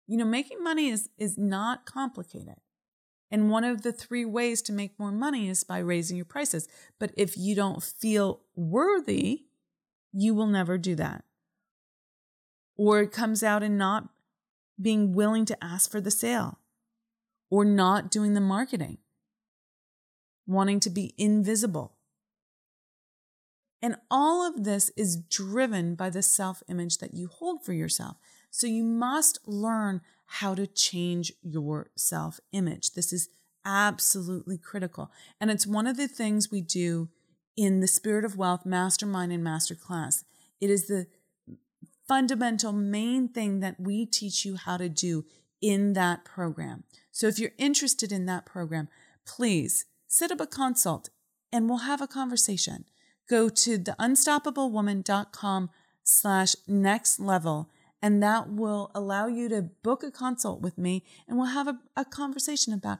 You 0.08 0.18
know, 0.18 0.26
making 0.26 0.64
money 0.64 0.90
is, 0.90 1.10
is 1.18 1.38
not 1.38 1.86
complicated. 1.86 2.56
And 3.30 3.50
one 3.50 3.64
of 3.64 3.82
the 3.82 3.92
three 3.92 4.24
ways 4.24 4.62
to 4.64 4.74
make 4.74 4.98
more 5.00 5.12
money 5.12 5.50
is 5.50 5.64
by 5.64 5.80
raising 5.80 6.16
your 6.16 6.26
prices. 6.26 6.68
But 6.98 7.12
if 7.18 7.38
you 7.38 7.56
don't 7.56 7.84
feel 7.84 8.42
worthy, 8.56 9.46
you 10.14 10.34
will 10.34 10.48
never 10.48 10.78
do 10.78 10.96
that. 10.96 11.26
Or 12.78 13.02
it 13.02 13.12
comes 13.12 13.44
out 13.44 13.64
in 13.64 13.78
not 13.78 14.10
being 14.80 15.14
willing 15.14 15.46
to 15.46 15.64
ask 15.64 15.92
for 15.92 16.00
the 16.00 16.12
sale 16.12 16.60
or 17.50 17.66
not 17.66 18.12
doing 18.12 18.34
the 18.34 18.42
marketing, 18.42 19.00
wanting 20.46 20.80
to 20.82 20.90
be 20.90 21.14
invisible. 21.18 21.97
And 23.88 23.96
all 24.12 24.46
of 24.46 24.66
this 24.66 24.92
is 24.98 25.16
driven 25.16 25.96
by 25.96 26.10
the 26.10 26.22
self 26.22 26.62
image 26.68 26.98
that 26.98 27.14
you 27.14 27.30
hold 27.30 27.64
for 27.64 27.72
yourself. 27.72 28.18
So 28.52 28.68
you 28.68 28.84
must 28.84 29.40
learn 29.48 30.02
how 30.26 30.56
to 30.56 30.68
change 30.68 31.32
your 31.42 31.92
self 31.96 32.42
image. 32.52 32.96
This 32.96 33.14
is 33.14 33.30
absolutely 33.64 34.58
critical. 34.58 35.10
And 35.40 35.50
it's 35.50 35.66
one 35.66 35.88
of 35.88 35.96
the 35.96 36.10
things 36.10 36.52
we 36.52 36.60
do 36.60 37.08
in 37.56 37.80
the 37.80 37.88
Spirit 37.88 38.26
of 38.26 38.36
Wealth 38.36 38.66
Mastermind 38.66 39.32
and 39.32 39.42
Masterclass. 39.42 40.26
It 40.60 40.70
is 40.70 40.88
the 40.88 41.08
fundamental 42.10 42.74
main 42.74 43.30
thing 43.30 43.62
that 43.62 43.80
we 43.80 44.06
teach 44.06 44.44
you 44.44 44.58
how 44.58 44.76
to 44.76 44.90
do 44.90 45.24
in 45.62 45.94
that 45.94 46.26
program. 46.26 46.84
So 47.14 47.28
if 47.28 47.40
you're 47.40 47.52
interested 47.58 48.12
in 48.12 48.26
that 48.26 48.46
program, 48.46 48.90
please 49.26 49.86
set 50.10 50.30
up 50.30 50.42
a 50.42 50.46
consult 50.46 51.10
and 51.54 51.70
we'll 51.70 51.80
have 51.80 52.02
a 52.02 52.08
conversation. 52.08 52.84
Go 53.28 53.50
to 53.50 53.78
theunstoppablewoman.com 53.78 55.70
slash 56.04 56.56
next 56.68 57.20
level 57.20 57.70
and 58.02 58.22
that 58.22 58.50
will 58.50 58.92
allow 58.94 59.28
you 59.28 59.50
to 59.50 59.62
book 59.62 60.04
a 60.04 60.12
consult 60.12 60.62
with 60.62 60.78
me 60.78 61.04
and 61.28 61.38
we'll 61.38 61.48
have 61.48 61.68
a, 61.68 61.80
a 61.96 62.06
conversation 62.06 62.74
about 62.74 63.00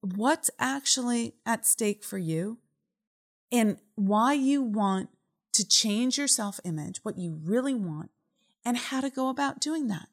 what's 0.00 0.50
actually 0.58 1.34
at 1.44 1.66
stake 1.66 2.04
for 2.04 2.18
you 2.18 2.58
and 3.50 3.78
why 3.94 4.32
you 4.32 4.62
want 4.62 5.10
to 5.52 5.66
change 5.66 6.18
your 6.18 6.28
self 6.28 6.60
image, 6.64 7.00
what 7.02 7.18
you 7.18 7.38
really 7.42 7.74
want, 7.74 8.10
and 8.64 8.76
how 8.76 9.00
to 9.00 9.10
go 9.10 9.28
about 9.28 9.60
doing 9.60 9.88
that. 9.88 10.08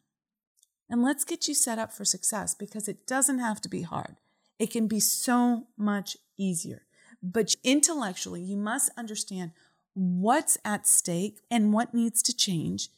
And 0.90 1.04
let's 1.04 1.24
get 1.24 1.48
you 1.48 1.54
set 1.54 1.80
up 1.80 1.92
for 1.92 2.06
success 2.06 2.56
because 2.56 2.88
it 2.88 3.08
doesn't 3.08 3.40
have 3.40 3.60
to 3.62 3.70
be 3.70 3.82
hard. 3.82 4.18
It 4.60 4.72
can 4.72 4.88
be 4.88 5.00
so 5.00 5.68
much 5.78 6.18
easier. 6.38 6.84
But 7.24 7.56
intellectually, 7.64 8.42
you 8.42 8.58
must 8.58 8.92
understand 8.98 9.52
what's 9.94 10.58
at 10.66 10.86
stake 10.86 11.40
and 11.50 11.72
what 11.72 11.94
needs 11.94 12.22
to 12.24 12.36
change. 12.36 12.90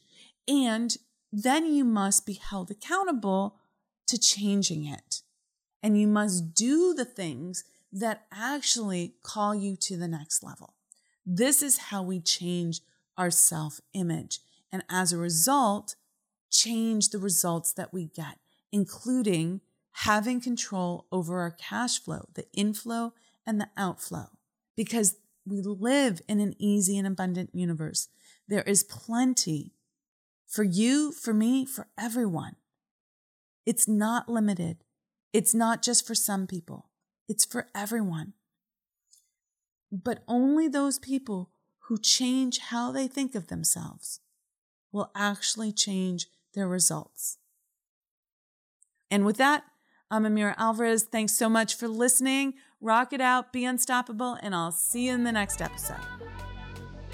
And 0.48 0.96
then 1.32 1.72
you 1.72 1.84
must 1.84 2.26
be 2.26 2.34
held 2.34 2.70
accountable 2.70 3.56
to 4.08 4.18
changing 4.18 4.84
it. 4.84 5.22
And 5.82 6.00
you 6.00 6.08
must 6.08 6.54
do 6.54 6.92
the 6.92 7.04
things 7.04 7.64
that 7.92 8.26
actually 8.32 9.14
call 9.22 9.54
you 9.54 9.76
to 9.76 9.96
the 9.96 10.08
next 10.08 10.42
level. 10.42 10.74
This 11.24 11.62
is 11.62 11.78
how 11.78 12.02
we 12.02 12.20
change 12.20 12.80
our 13.16 13.30
self 13.30 13.80
image. 13.92 14.40
And 14.72 14.82
as 14.90 15.12
a 15.12 15.18
result, 15.18 15.94
change 16.50 17.10
the 17.10 17.18
results 17.18 17.72
that 17.74 17.92
we 17.92 18.06
get, 18.06 18.38
including 18.72 19.60
having 19.92 20.40
control 20.40 21.06
over 21.10 21.40
our 21.40 21.50
cash 21.50 21.98
flow, 21.98 22.28
the 22.34 22.46
inflow 22.52 23.12
and 23.46 23.60
the 23.60 23.68
outflow, 23.76 24.26
because 24.76 25.16
we 25.46 25.60
live 25.62 26.20
in 26.28 26.40
an 26.40 26.54
easy 26.58 26.98
and 26.98 27.06
abundant 27.06 27.50
universe. 27.54 28.08
There 28.48 28.62
is 28.62 28.82
plenty 28.82 29.72
for 30.46 30.64
you, 30.64 31.12
for 31.12 31.32
me, 31.32 31.64
for 31.64 31.88
everyone. 31.98 32.56
It's 33.64 33.86
not 33.86 34.28
limited. 34.28 34.78
It's 35.32 35.54
not 35.54 35.82
just 35.82 36.06
for 36.06 36.14
some 36.14 36.46
people. 36.46 36.88
It's 37.28 37.44
for 37.44 37.68
everyone. 37.74 38.32
But 39.92 40.22
only 40.26 40.68
those 40.68 40.98
people 40.98 41.50
who 41.80 41.98
change 41.98 42.58
how 42.58 42.90
they 42.90 43.06
think 43.06 43.34
of 43.34 43.48
themselves 43.48 44.20
will 44.92 45.10
actually 45.14 45.72
change 45.72 46.26
their 46.54 46.66
results. 46.66 47.38
And 49.10 49.24
with 49.24 49.36
that, 49.36 49.64
I'm 50.10 50.24
Amira 50.24 50.54
Alvarez. 50.56 51.04
Thanks 51.04 51.32
so 51.32 51.48
much 51.48 51.74
for 51.74 51.88
listening. 51.88 52.54
Rock 52.80 53.12
it 53.12 53.20
out, 53.20 53.52
be 53.52 53.64
unstoppable, 53.64 54.38
and 54.42 54.54
I'll 54.54 54.72
see 54.72 55.06
you 55.06 55.14
in 55.14 55.24
the 55.24 55.32
next 55.32 55.60
episode. 55.60 55.96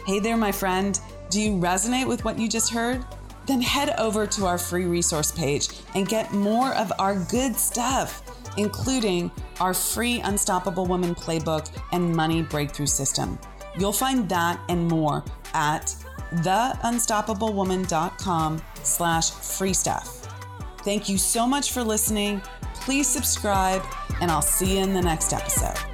Hey 0.06 0.18
there, 0.18 0.36
my 0.36 0.52
friend. 0.52 0.98
Do 1.30 1.40
you 1.40 1.52
resonate 1.52 2.06
with 2.06 2.24
what 2.24 2.38
you 2.38 2.48
just 2.48 2.70
heard? 2.70 3.04
Then 3.46 3.62
head 3.62 3.94
over 3.98 4.26
to 4.26 4.46
our 4.46 4.58
free 4.58 4.84
resource 4.84 5.32
page 5.32 5.68
and 5.94 6.06
get 6.06 6.32
more 6.32 6.74
of 6.74 6.92
our 6.98 7.16
good 7.30 7.56
stuff 7.56 8.22
including 8.56 9.30
our 9.60 9.74
free 9.74 10.20
Unstoppable 10.20 10.86
Woman 10.86 11.14
Playbook 11.14 11.70
and 11.92 12.12
Money 12.14 12.42
Breakthrough 12.42 12.86
System. 12.86 13.38
You'll 13.78 13.92
find 13.92 14.28
that 14.28 14.60
and 14.68 14.88
more 14.88 15.24
at 15.54 15.94
theunstoppablewoman.com 16.34 18.62
slash 18.82 19.30
free 19.30 19.72
stuff. 19.72 20.18
Thank 20.78 21.08
you 21.08 21.16
so 21.18 21.46
much 21.46 21.70
for 21.72 21.84
listening. 21.84 22.42
Please 22.84 23.08
subscribe, 23.08 23.84
and 24.20 24.28
I'll 24.28 24.42
see 24.42 24.76
you 24.76 24.82
in 24.82 24.92
the 24.92 25.00
next 25.00 25.32
episode. 25.32 25.91